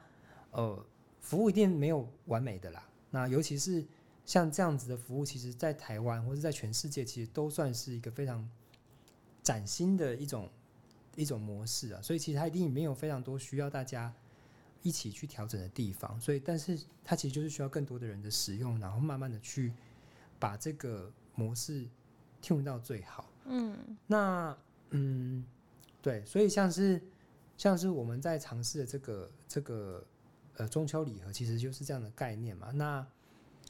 [0.51, 0.85] 呃，
[1.19, 2.87] 服务一定没有完美的啦。
[3.09, 3.83] 那尤其是
[4.25, 8.47] 像这样子的服务，其实在台湾或者在全世界，其实都算是一个非常
[9.41, 10.49] 崭新的一种
[11.15, 12.01] 一种模式啊。
[12.01, 14.13] 所以其实它一定没有非常多需要大家
[14.81, 16.19] 一起去调整的地方。
[16.19, 19.73] 所以，但是它其实就是需要更多的人的使用，然后慢慢的去
[20.39, 21.87] 把这个模式
[22.41, 23.29] tune 到最好。
[23.45, 24.57] 嗯，那
[24.91, 25.43] 嗯，
[26.01, 27.01] 对，所以像是
[27.57, 30.05] 像是我们在尝试的这个这个
[30.57, 32.71] 呃中秋礼盒，其实就是这样的概念嘛。
[32.71, 33.05] 那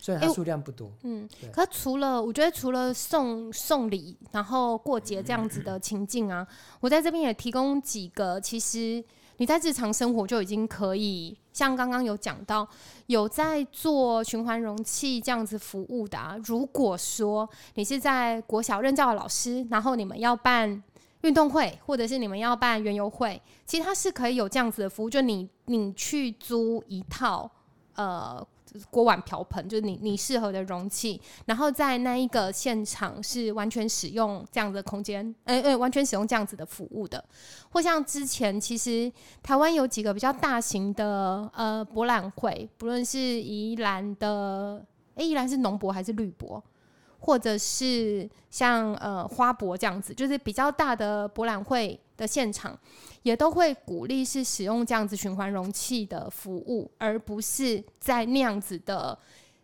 [0.04, 6.45] 虽然数量不多，嗯，可除了我觉得除了送送礼，然后过节这样子的情境啊，
[6.82, 9.01] 我在这边也提供几个，其实
[9.38, 12.68] 你在日常生活就已经可以，像刚刚有讲到
[13.06, 16.36] 有在做循环容器这样子服务的、啊。
[16.43, 20.84] 如果说你是在国小任教的老师，然后你们要办
[21.22, 27.49] 运动会，或者是你们要办园游会，其实它是可以有这样子的服务，就你你去租一套
[27.95, 28.45] 呃。
[28.89, 37.24] 锅碗瓢盆，就是你你适合的容器，然后在那一个现场是完全使用这样的空间，呃呃，完全使用这样子的服务的。
[37.70, 39.11] 或像之前其实
[39.41, 44.84] 台湾有几个比较大型的呃博览会，不论是宜兰的，
[45.16, 46.64] 诶，宜兰是农博还是绿博？
[47.24, 52.78] 或者是像呃花博这样子，就是比较大的博览会的现场，
[53.21, 59.17] 也都会鼓励是使用这样子循环容器的服务，而不是在那样子的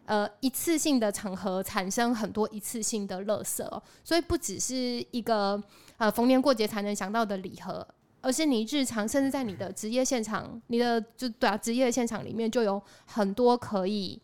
[0.06, 5.62] 呃一次性的场合产生很多一次性的垃圾、所以不只是一个
[5.98, 7.86] 呃逢年过节才能想到的礼盒，
[8.22, 14.18] 而是你日常甚至在你的职业现场，你的就对啊职业现场里面就有很多可以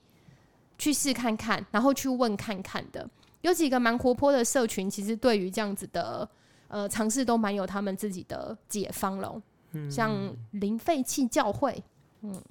[0.78, 3.06] 去试看看，然后去问看看的。
[3.46, 6.28] 有几个蛮活泼的社群，其实对于这样子的
[6.68, 9.42] 呃尝试都蛮有他们自己的解方了哦。
[9.88, 11.84] 像零废弃教会，
[12.22, 12.42] 嗯，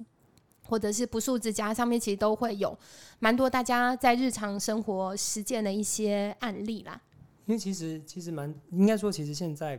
[0.65, 2.77] 或者是不速之家上面，其实都会有
[3.19, 7.01] 蛮多大家在日常生活实践的一些案例啦。
[7.45, 9.77] 因为其实其实蛮应该说，其实现在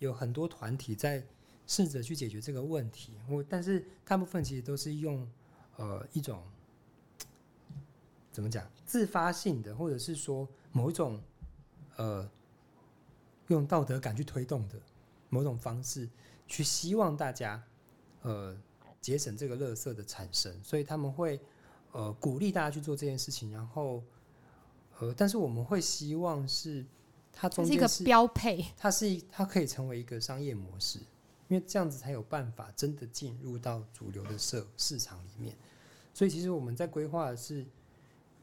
[0.00, 1.24] 有很多团体在
[1.66, 5.26] 试着去解决这个问题，我但是大部分其实都是用
[5.76, 6.42] 呃一种
[8.38, 11.20] 怎么讲自发性的，或者是说某一种
[11.96, 12.30] 呃
[13.48, 14.80] 用道德感去推动的
[15.28, 16.08] 某种方式，
[16.46, 17.60] 去希望大家
[18.22, 18.56] 呃
[19.00, 21.40] 节省这个垃圾的产生，所以他们会
[21.90, 24.04] 呃鼓励大家去做这件事情，然后
[25.00, 26.86] 呃但是我们会希望是。
[27.40, 31.00] 它中间是一个标配，它是一，它可以成为一个商业模式，
[31.48, 35.56] 因为这样子才有办法真的进入到主流的社市场里面。
[36.12, 37.64] 所以其实我们在规划的是，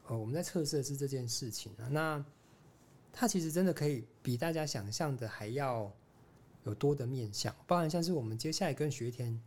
[0.08, 1.88] 呃，我们在测试的是这件事情啊。
[1.90, 2.24] 那
[3.12, 5.92] 它其实真的可以比大家想象的还要
[6.64, 9.40] 有多的面向，包含像是我们接下来跟学田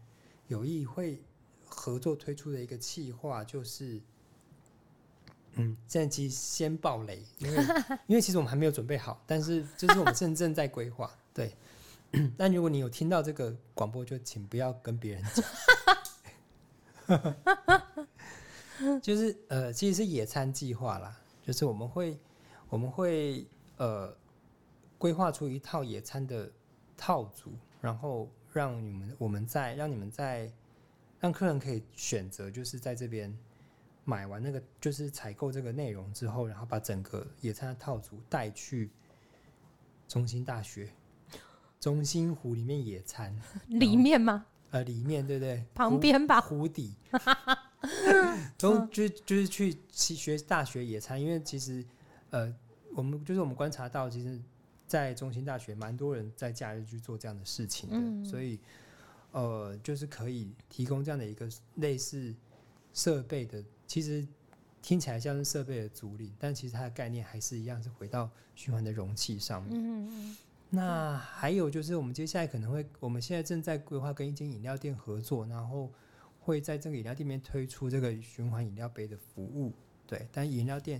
[0.47, 1.21] 有意会
[1.65, 3.99] 合作推出的一个企划，就是。
[5.53, 7.57] 嗯，现在其实先爆雷，因为
[8.05, 11.11] 因为其实我们还没有准备好，但是就是我们正正在规划。
[11.33, 11.51] 对，
[12.37, 15.43] 但如果你有听到这个广播，就请不要跟别人讲。
[19.01, 22.19] 就是呃，其实是野餐计划啦，就是我们会
[22.69, 23.45] 我们会
[23.77, 24.15] 呃
[24.97, 26.51] 规划出一套野餐的
[26.97, 27.51] 套组，
[27.81, 30.51] 然后让你们我们在让你们在
[31.19, 33.37] 让客人可以选择，就是在这边。
[34.05, 38.89] 买完那个就是采购这个内容之后，然后把整个野餐的套组带去
[40.07, 40.91] 中心大学
[41.79, 44.47] 中心湖里面野餐，里面吗？
[44.71, 45.63] 呃，里面对不对？
[45.75, 46.95] 旁边吧，湖底。
[48.57, 51.83] 中就就是去学大学野餐，因为其实
[52.29, 52.53] 呃，
[52.93, 54.39] 我们就是我们观察到，其实，
[54.85, 57.89] 在中心大学蛮多人在假日去做这样的事情
[58.23, 58.59] 的，所以
[59.31, 62.33] 呃，就是可以提供这样的一个类似
[62.93, 63.63] 设备的。
[63.87, 64.27] 其实
[64.81, 69.71] 听起来像是设备的阻力，但其实它的概念还是一样，是回到循环的容器上面。
[69.73, 70.37] 嗯嗯。
[70.71, 75.91] 那还有就是，我们接下来可能会，我们现在正在规划跟一间饮料店合作，然后
[76.49, 79.71] 会在这个饮料店面推出这个循环饮料杯的服务。
[80.07, 80.99] 对，但饮料店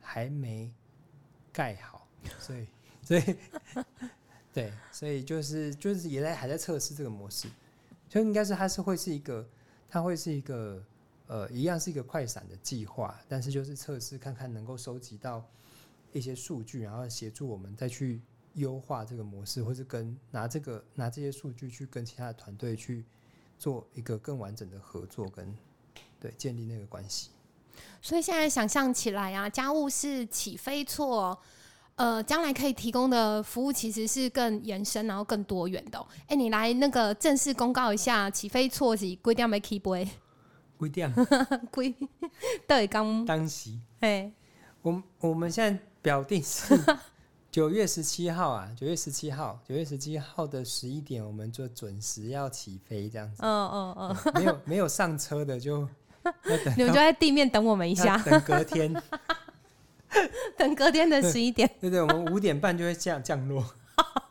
[0.00, 0.70] 还没
[1.52, 2.06] 盖好，
[2.38, 2.66] 所以
[3.02, 3.22] 所以
[4.52, 7.48] 对，所以就是就是也在还在测试这个模式，
[8.08, 9.48] 就应该是它是会是一个，
[9.88, 10.84] 它会是一个。
[11.30, 15.46] 呃，一样是一个快闪的计划，但是就是测试看看能够收集到
[16.10, 18.22] 一些数据，然后协助我们再去
[18.54, 23.04] 优化这个模式，或是跟拿这个拿这些数据去跟其他的团队去
[23.58, 25.54] 做一个更完整的合作，跟
[26.20, 27.30] 对建立那个关系。
[28.00, 31.36] 所以现在想象起来啊，家务是起飞错，
[31.96, 36.06] 呃，将来可以提供的服务其实是更延伸，然后更多元的。
[36.28, 39.96] 哎，你来那个正式公告一下，起飞错是规定没 keep 不？
[40.78, 41.12] 几点？
[41.72, 42.08] 几
[42.66, 44.32] 对刚当时，哎，
[44.82, 46.76] 我我们现在表定是
[47.58, 53.42] 九月十七号啊，九月十七号，九月十七号的十一点，我们就准时要起飞这样子。
[53.42, 55.80] 嗯嗯嗯，没有没有上车的就，
[56.76, 58.94] 你们就在地面等我们一下，等隔天，
[60.56, 61.68] 等隔天的十一点。
[61.80, 63.64] 对对，我们五点半就会降降落。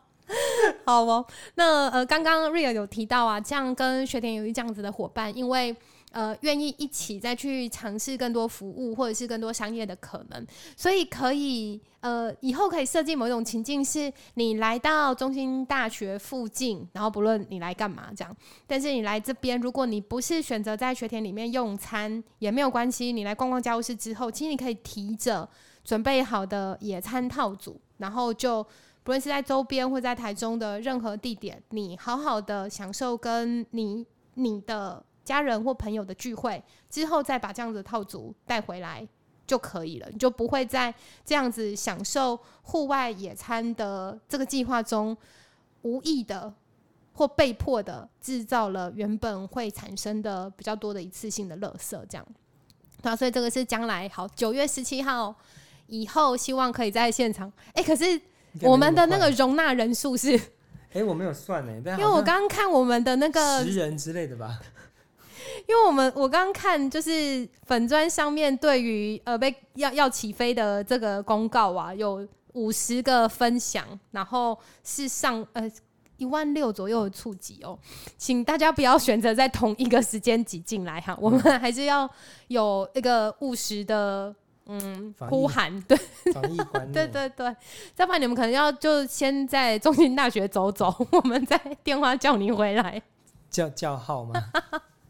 [0.86, 1.26] 好哦，
[1.56, 5.76] 那呃，刚刚 Ria 有提到啊，这样跟雪田有一这样子的伙伴，因为。
[6.10, 18.34] 呃，愿意一起再去尝试更多服务，或者是更多商业的可能，所以可以呃，以后可以设计某一种情境，是你来到中心大学附近，然后不论你来干嘛这样，
[18.66, 25.46] 但是你来这边，如果你不是选择在学田里面用餐也没有关系，你来逛逛家务室之后，其实你可以提着
[25.84, 28.62] 准备好的野餐套组，然后就
[29.04, 35.04] 不论是在周边或在台中的任何地点，你好好的享受跟你你的。
[35.28, 39.06] 家人或朋友的聚会之后，再把这样子的套组带回来
[39.46, 45.14] 就可以了，你就不会在这样子享受户外野餐的这个计划中，
[45.82, 46.54] 无意的
[47.12, 51.90] 或被迫的制造了原本会产生的比较多的一次性的垃圾。
[52.08, 52.26] 这样，
[53.02, 55.34] 那所以这个是将来好九月十七号
[55.88, 57.52] 以后，希望可以在现场。
[57.74, 58.20] 哎，可是
[58.62, 60.38] 我们的那个容纳人数是，
[60.92, 64.58] 哎，我没有算呢，因为我刚刚看我们的那个十人之类的吧。
[65.66, 75.70] 因为我们我刚刚看就是粉砖上面对于呃被要要起飞的这个公告啊，有五十个分享，然后是上呃
[76.16, 77.78] 一万六左右的触及哦，
[78.16, 82.08] 请大家不要选择在同一个时间挤进来哈，我们还是要
[82.48, 84.34] 有一个务实的
[84.66, 85.96] 嗯呼喊，对
[86.32, 87.56] 防疫观 对念，对对，
[87.96, 93.00] 要不然你们可能要就先在中心大学走走，我们再电话叫你回来。
[93.48, 94.34] 叫叫号吗？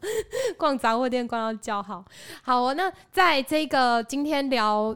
[0.57, 2.03] 逛杂货店逛到叫好。
[2.41, 4.95] 好哦，那在这个今天聊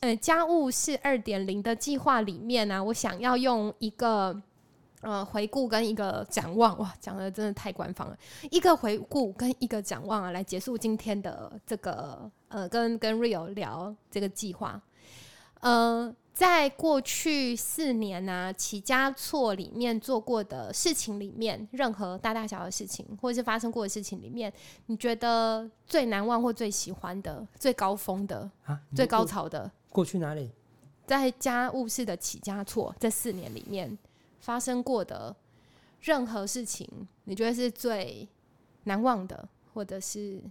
[0.00, 4.42] 呃家务是二点零的计划里面呢、我想要用一个。
[5.06, 8.16] 呃，回顾跟一个展望，哇，讲的真的太官方了。
[8.50, 14.80] 一个回顾跟一个展望啊，来结束今天的这个呃，跟跟 Rio 聊这个计划。
[15.60, 24.52] 呃，在过去四年呢、起家错里面做过的事情里面，任何大大小小的事情，或者是发生过的事情里面，
[24.86, 30.50] 你觉得最难忘或最喜欢的、最高峰的、啊，最高潮的，过去哪里？
[31.06, 33.96] 在家务事的起家错这四年里面
[34.40, 35.36] 发生过的
[36.00, 36.88] 任何事情，
[37.22, 38.28] 你觉得是最
[38.82, 40.42] 难忘的，或者是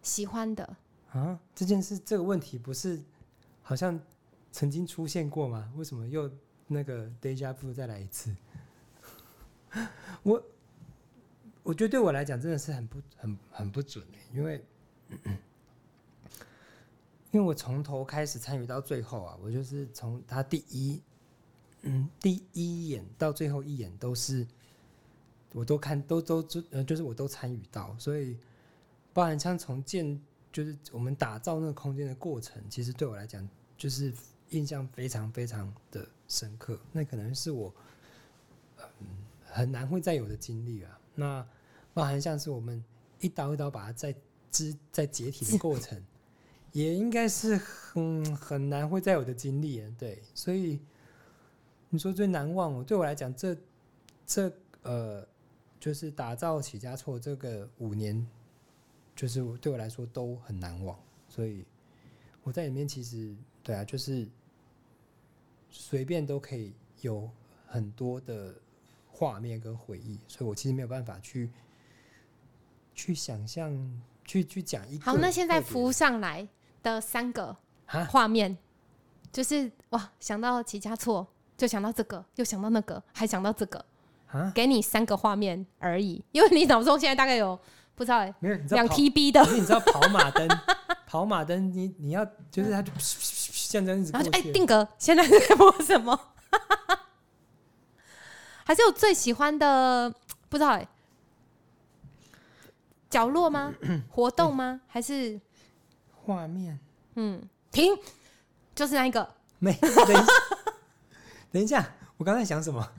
[0.00, 0.76] 喜欢的？
[1.12, 3.02] 啊，这件事这个问题不是
[3.60, 4.00] 好像
[4.56, 5.70] 曾经出现过吗？
[5.76, 6.30] 为什么又
[6.66, 8.34] 那个 deja vu 再来一次？
[10.22, 10.42] 我
[11.62, 14.64] 我觉得对我来讲真的是很不很很不准欸因为
[17.32, 21.02] 因为我从头开始参与到最后啊，我就是从他第一
[21.82, 24.46] 嗯第一眼到最后一眼都是
[25.52, 28.38] 我都看都都就呃就是我都参与到，所以
[29.12, 30.18] 包含像从建
[30.50, 33.46] 就是我们打造那个空间的过程，其实对我来讲
[33.76, 34.14] 就是
[34.50, 36.78] 印象非常非常的深刻。
[36.92, 37.74] 那可能是我
[38.78, 39.06] 嗯
[39.44, 41.00] 很难会再有的经历啊。
[41.14, 41.46] 那
[41.94, 42.84] 包含像是我们
[43.20, 44.14] 一刀一刀把它再
[44.50, 46.02] 肢在解体的过程，
[46.72, 49.90] 也应该是很很难会再有的经历啊。
[49.98, 50.78] 对，所以
[51.88, 53.56] 你说最难忘，我对我来讲，这
[54.26, 55.26] 这呃，
[55.80, 58.26] 就是打造起家错这个五年
[59.14, 61.64] 就是对我来说都很难忘，所以
[62.42, 63.34] 我在里面其实
[63.66, 64.24] 对啊，就是
[65.70, 67.28] 随便都可以有
[67.66, 68.54] 很多的
[69.10, 71.50] 画面跟回忆，所以我其实没有办法去
[72.94, 73.76] 去想象，
[74.24, 75.04] 去去讲一个。
[75.04, 76.46] 好，那现在浮上来
[76.80, 77.56] 的三个
[77.86, 78.56] 啊画面，
[79.32, 83.84] 就是哇，想到齐家错，就想到这个，又想到那个，还想到这个，
[84.28, 87.58] 啊，给你三个画面而已，因为你脑中现在大概有
[87.96, 90.48] 不知道欸没有，你知道两 TB 的，可是你知道跑马灯，
[91.06, 92.92] 跑马灯你你要就是它就
[93.68, 96.18] 像这样子然后就哎、定格，现在在播什么？
[98.64, 100.12] 还是有最喜欢的，
[100.48, 100.86] 不知道哎、
[103.10, 103.74] 角落吗？
[104.10, 104.80] 活动吗？
[104.86, 105.40] 还是
[106.12, 106.78] 画面
[107.14, 107.96] 嗯，停，
[108.74, 109.34] 就是那一个。
[109.58, 110.26] 没等一下，
[111.52, 112.92] 等一下，我刚才想什么？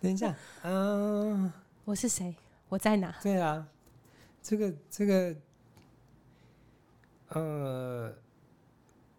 [0.00, 1.52] 等一下，嗯、
[1.84, 2.34] 我是谁？
[2.68, 3.14] 我在哪？
[3.22, 3.66] 对啊，
[4.42, 5.36] 这个这个，
[7.28, 8.12] 呃，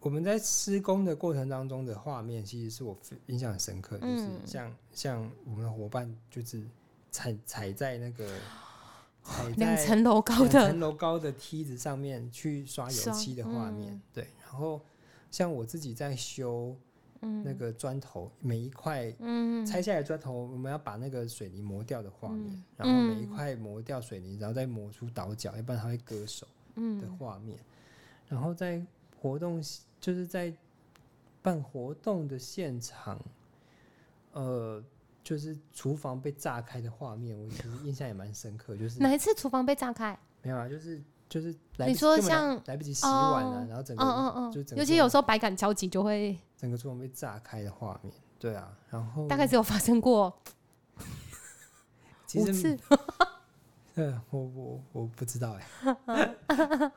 [0.06, 2.96] 我们在施工的过程当中的画面，其实是我
[3.26, 4.40] 印象很深刻，就是嗯。
[4.46, 6.62] 像、像我们的伙伴就是
[7.10, 8.24] 踩踩在那个
[9.24, 14.80] 踩在两层楼高两的层楼高的梯子上面去刷油漆的画面，嗯对，然后
[15.32, 16.76] 像我自己在修
[17.20, 19.66] 那个砖头，每一块嗯。
[19.66, 27.58] 拆下来的砖头，我们要把那个水泥磨掉的画面，嗯然后每一块磨掉水泥，然后再磨出倒角，要不然它会割手的嗯画面。
[28.28, 28.80] 然后在
[29.20, 29.60] 活动，
[30.06, 30.54] 就是在
[31.42, 33.20] 办活动的现场，
[34.34, 34.80] 呃，
[35.24, 40.16] 就是厨房被炸开的画面，我其实印象也蛮深刻，就是哪一次厨房被炸开？
[40.42, 50.32] 没有啊，就是就是来你说像来不及洗碗啊，哦然后整个、嗯嗯嗯，就尤其有时候百感交集，就会整个厨房被炸开的画面，对啊，然后大概只有发生过
[52.36, 52.78] 五次。
[53.96, 55.58] 呃，我我我不知道
[56.06, 56.36] 哎、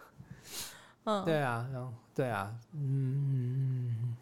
[1.10, 4.16] 嗯，对啊，然后对啊，嗯，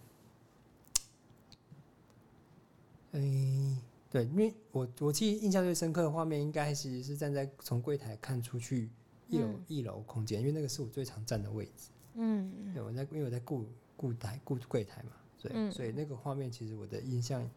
[3.11, 3.19] 哎、
[4.09, 8.89] 对，因为我我记得印象最深刻的画面，应该其实是站在从柜台看出去
[9.27, 11.89] 一楼、嗯一楼空间，因为那个是我最常站的位置。
[12.13, 13.65] 嗯对，我在因为我在顾
[13.95, 17.47] 顾台顾柜台嘛，所以、嗯所以那个画面其实我的印象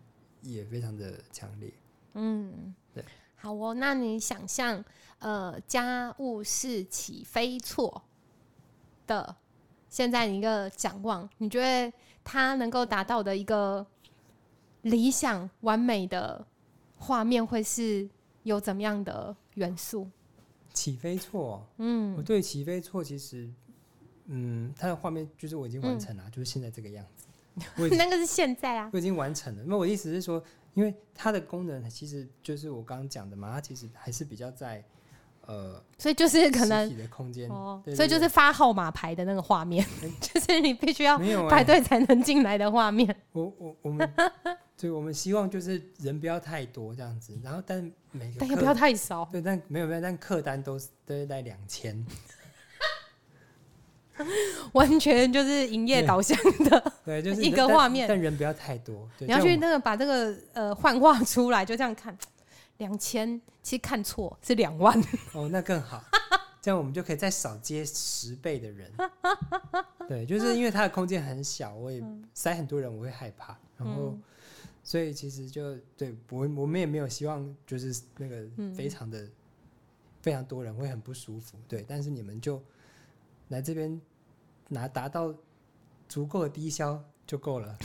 [0.42, 1.72] 也非常的强烈。
[2.14, 3.04] 嗯，对，
[3.36, 3.72] 好哦。
[3.74, 4.84] 那你想象，
[5.20, 8.02] 呃，家务事起飞错
[9.10, 9.34] 的，
[9.88, 11.92] 现在一个展望，你觉得
[12.22, 13.84] 它能够达到的一个
[14.82, 16.46] 理想完美的
[16.96, 18.08] 画面会是
[18.44, 20.08] 有怎么样的元素？
[20.72, 23.50] 起飞错，嗯我嗯对起飞错其实，
[24.26, 27.26] 嗯，它的画面就是我已经完成了，就是现在这个样子。
[27.76, 29.64] 我那个是现在啊，我已经完成了。
[29.66, 30.40] 那我的意思是说，
[30.74, 34.84] 因为它的功能其实就是我刚刚讲的嘛，它其实还是比较在
[35.50, 39.84] 呃，所以就是可能的空间哦，对所以就是发号码牌的那个画面，
[40.20, 43.12] 就是你必须要排队才能进来的画面。
[43.32, 44.08] 我我我们，
[44.78, 47.82] 对，我们希望就是人不要太多这样子，然后但
[48.12, 49.28] 每个但也不要太少。
[49.32, 52.06] 对，但没有没有，但客单都是都是在两千，
[54.72, 56.38] 完全就是营业导向
[56.68, 56.92] 的。
[57.04, 59.08] 对，就是一个画面但人不要太多。
[59.18, 62.16] 对你要去那个把这个呃幻化出来，就这样看，
[62.80, 65.00] 两千其实看错是两万。
[65.32, 66.02] 哦，那更好，
[66.60, 68.90] 这样我们就可以再少接十倍的人。
[70.08, 72.02] 对，就是因为它的空间很小，我也
[72.34, 73.56] 塞很多人，我会害怕。
[73.76, 74.22] 然后，嗯
[74.82, 79.28] 所以其实就对我我们也没有希望就是那个嗯非常的、
[80.22, 81.58] 非常多人会很不舒服。
[81.68, 82.60] 对，但是你们就
[83.48, 84.00] 来这边
[84.68, 85.34] 拿达到
[86.08, 87.76] 足够的低消就够了。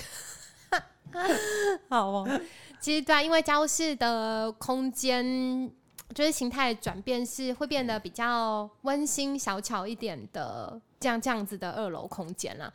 [1.90, 2.42] 好哦，
[2.80, 5.72] 其实对啊，因为家务室的空间
[6.14, 12.72] 就是形态转变是会变得比较温馨小巧一点的，这样这样子的二楼空间啦。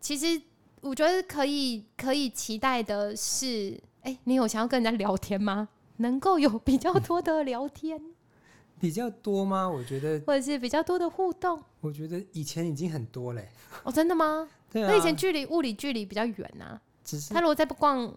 [0.00, 0.40] 其实
[0.80, 5.68] 我觉得可以可以期待的是，哎、你有想要跟人家聊天吗？
[5.98, 8.00] 能够有比较多的聊天，
[8.78, 9.68] 比较多吗？
[9.68, 11.62] 我觉得，或者是比较多的互动。
[11.80, 13.48] 我觉得以前已经很多嘞。
[13.82, 14.48] 哦，真的吗？
[14.70, 16.80] 对啊，那以前距离物理距离比较远啊。
[17.06, 18.12] 只是他如果再不逛，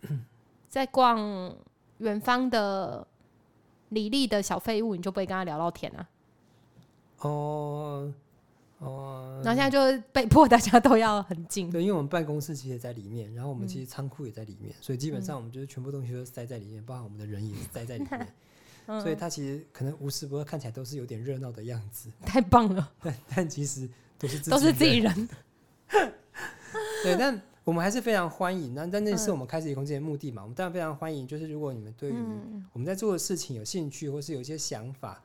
[0.68, 1.54] 在逛
[1.98, 3.06] 远方的
[3.90, 6.08] 李丽的小废物，你就不会跟他聊到天啊。
[7.20, 8.12] 哦
[8.78, 11.68] 哦，然后现在就被迫大家都要很近。
[11.70, 18.34] 对，因为我们办公室其实也在里面，然后我们嗯其实仓库也在里面，所以基本上我们就是全部东西都塞在里面，包含我们的人也是塞在里面，
[18.86, 25.28] 嗯所以他其实可能无时不刻看起来都是有点热闹的样子，太棒了，但但其实都是自己都是自己人人。
[27.02, 28.72] 对，但我们还是非常欢迎。
[28.74, 31.28] 那但那是嗯我们开始空间的目的嘛，我们当然非常欢迎。
[31.28, 35.22] 就是如果你们对于嗯我们在做的事情有兴趣，或是有一些想法，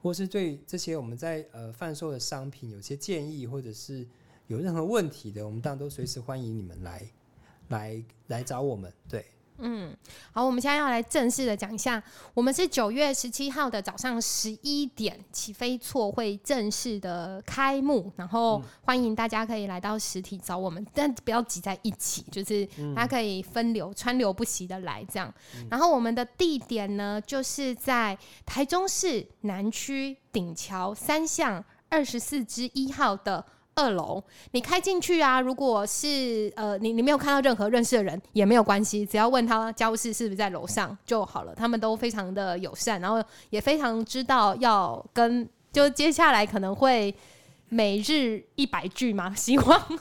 [0.00, 4.06] 或是对这些我们在呃贩售的商品有些建议，或者是
[4.46, 7.04] 有任何问题的，我们当然都随时欢迎你们来
[7.70, 8.92] 来来找我们。
[9.08, 9.26] 对，
[9.64, 9.96] 嗯，
[10.32, 12.02] 好，我们现在要来正式的讲一下，
[12.34, 25.32] 我们是九月十七号的早上十一点起飞错会正式的开幕，然后欢迎大家可以来到实体找我们，但不要挤在一起，就是大家可以分流、川流不息的来这样。
[25.70, 33.44] 然后我们的地点呢，就是在台中市南区顶桥三巷二十四之一号的。
[33.74, 41.54] 二楼，你开进去啊，如果是呃你你没有看到任何认识的人也没有关系，只要问他家务事是不是在楼上就好了。
[41.54, 47.14] 他们都非常的友善，然后也非常知道要跟就接下来可能会
[47.68, 49.98] 每日一百句嘛， 希望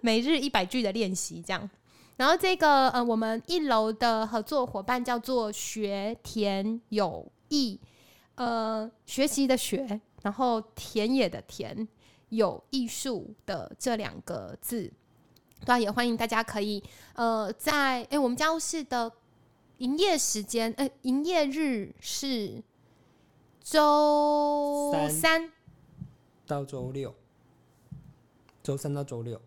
[0.00, 1.70] 每日一百句的练习这样。
[2.16, 7.78] 然后这个呃，我们一楼的合作伙伴叫做学田有艺，
[8.34, 11.86] 呃，学习的学，然后田野的田，
[12.30, 14.92] 有艺术的这两个字。
[15.64, 16.82] 对啊，也欢迎大家可以
[17.14, 19.12] 呃，在哎、我们家务室的
[19.78, 22.62] 营业时间，呃，营业日是
[23.60, 25.52] 周三三
[26.46, 27.14] 到周六，
[28.62, 29.40] 周三到周六。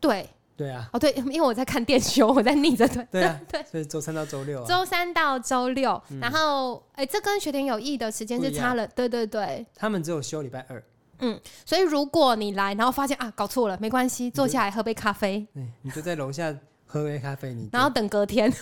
[0.00, 3.62] 对，对啊，哦对，因为我在看电修，我在逆着对对啊， 对。
[3.64, 4.66] 所以周三到周六啊。
[4.66, 10.82] 周三到周六，然后哎、这跟学田有益的时间是差了，对对对，他们只有休礼拜二，
[11.18, 18.52] 嗯所以如果你来，然后发现啊搞错了，没关系，坐下来喝杯咖啡，对，你就在楼下喝杯咖啡，你然后等隔天，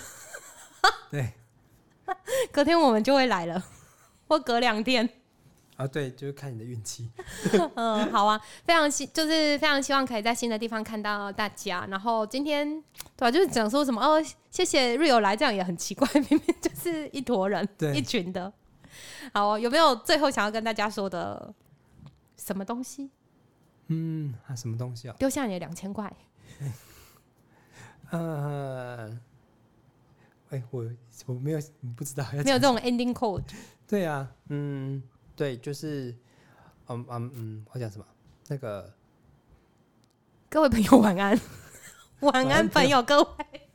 [1.10, 1.32] 对。
[2.52, 3.64] 隔天我们就会来了，
[4.28, 5.08] 或隔两天，
[5.76, 7.10] 啊，对，就是看你的运气。
[7.74, 11.86] 嗯，好啊，非常希就是非常希望可以在新的地方看到大家。
[11.90, 12.80] 然后今天
[13.16, 18.52] 对吧、就是讲说什么哦，谢谢瑞友来，这样也很奇怪， 明明就是一坨人，对一群的。
[19.32, 21.52] 好、哦，有没有最后想要跟大家说的
[22.36, 23.10] 什么东西？
[23.88, 25.16] 嗯，啊，什么东西啊？
[25.18, 26.10] 丢下你的两千块，
[28.10, 29.10] 呃，
[30.50, 30.88] 哎、我
[31.26, 31.58] 我没有
[31.96, 33.42] 不知道没有这种 ending code。
[33.88, 35.02] 对啊，嗯，
[35.36, 36.14] 对，就是，
[36.88, 38.06] 嗯嗯嗯，我讲什么？
[38.48, 38.92] 那个
[40.48, 41.38] 各位朋友晚安，
[42.20, 43.68] 晚安，朋友，各位，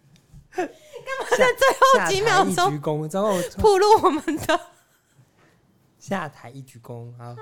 [1.95, 4.59] 下几秒台一钟鞠躬，之后 铺路我们的
[5.99, 7.35] 下台一鞠躬啊。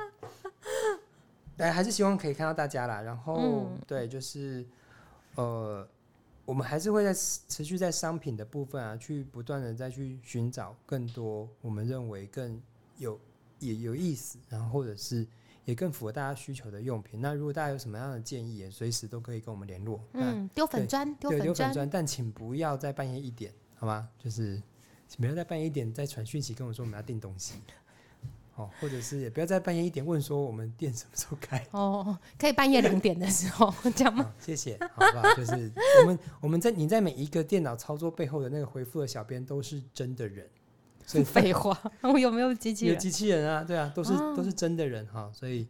[1.57, 3.02] 对，还是希望可以看到大家啦。
[3.02, 4.65] 然后，嗯对，就是
[5.35, 5.88] 呃，
[6.45, 12.61] 我们还是会在持续在商品的部分啊，去不断的再去寻找更多我们认为更
[12.98, 13.19] 有
[13.59, 15.25] 也有意思，然后或者是
[15.65, 17.19] 也更符合大家需求的用品。
[17.21, 19.99] 那如果大家有什么样的建议，也随时都可以跟我们联络。
[20.13, 24.07] 嗯，丢粉砖，丢，粉砖，但请不要在半夜一点，好吗？
[24.17, 24.61] 就是
[25.17, 27.55] 不要在半夜一点再传讯息跟我说我们要订东西，
[28.55, 31.65] 哦，或者是也不要在半夜一点问说我们店什么时候开。
[31.71, 34.23] 哦，可以半夜两点的时候 这样吗？
[34.23, 35.34] 好，谢谢，好不好？
[35.35, 35.71] 就是
[36.01, 40.47] 我们我们在你在每一个电脑操作背后的那个回复的小编都是真的人，
[41.07, 42.93] 所以 废话， 我有没有机器人？
[42.93, 45.67] 有机器人啊，对啊，都是、哦都是真的人哈，所以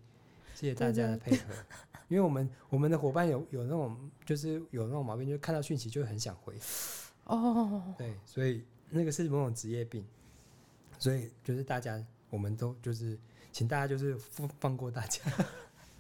[0.54, 1.54] 谢谢大家的对配合。
[2.10, 3.96] 因为我们我们的伙伴有有那种
[4.26, 6.58] 就是有那种毛病，就是看到讯息就很想回，
[7.26, 10.06] 哦，对，所以那个是某种职业病，
[10.98, 13.20] 所以就是大家我们都就是
[13.52, 15.22] 请大家就是放放过大家，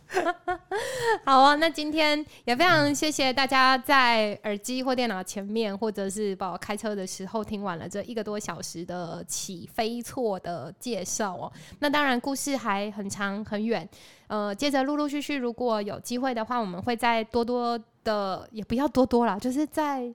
[1.25, 11.51] 好啊，那今天也非常谢谢大家在耳机或电脑前面，或者是把我开车的时候听完了这一个多小时的起飞错的介绍哦。
[11.79, 13.87] 那当然故事还很长很远，
[14.27, 20.13] 呃，接着陆陆续续，如果有机会的话，我们会再多多的，也不要多多啦，就是在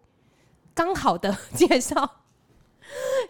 [0.75, 2.19] 刚好的 介绍。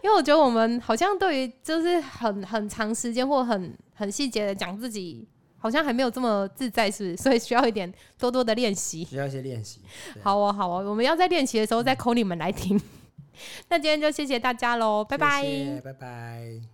[0.01, 5.25] 因为我觉得我们好像对于就是很很长时间或很很细节的讲自己，
[5.63, 7.15] 好像还没有这么自在，是不是？
[7.23, 9.05] 所以需要一点多多的练习。
[9.05, 9.79] 需要一些练习。
[10.21, 12.79] 好哦，好哦，我们要在练习的时候再扣你们来听。
[13.71, 15.41] 那今天就谢谢大家喽，拜拜。
[15.81, 16.61] 拜拜。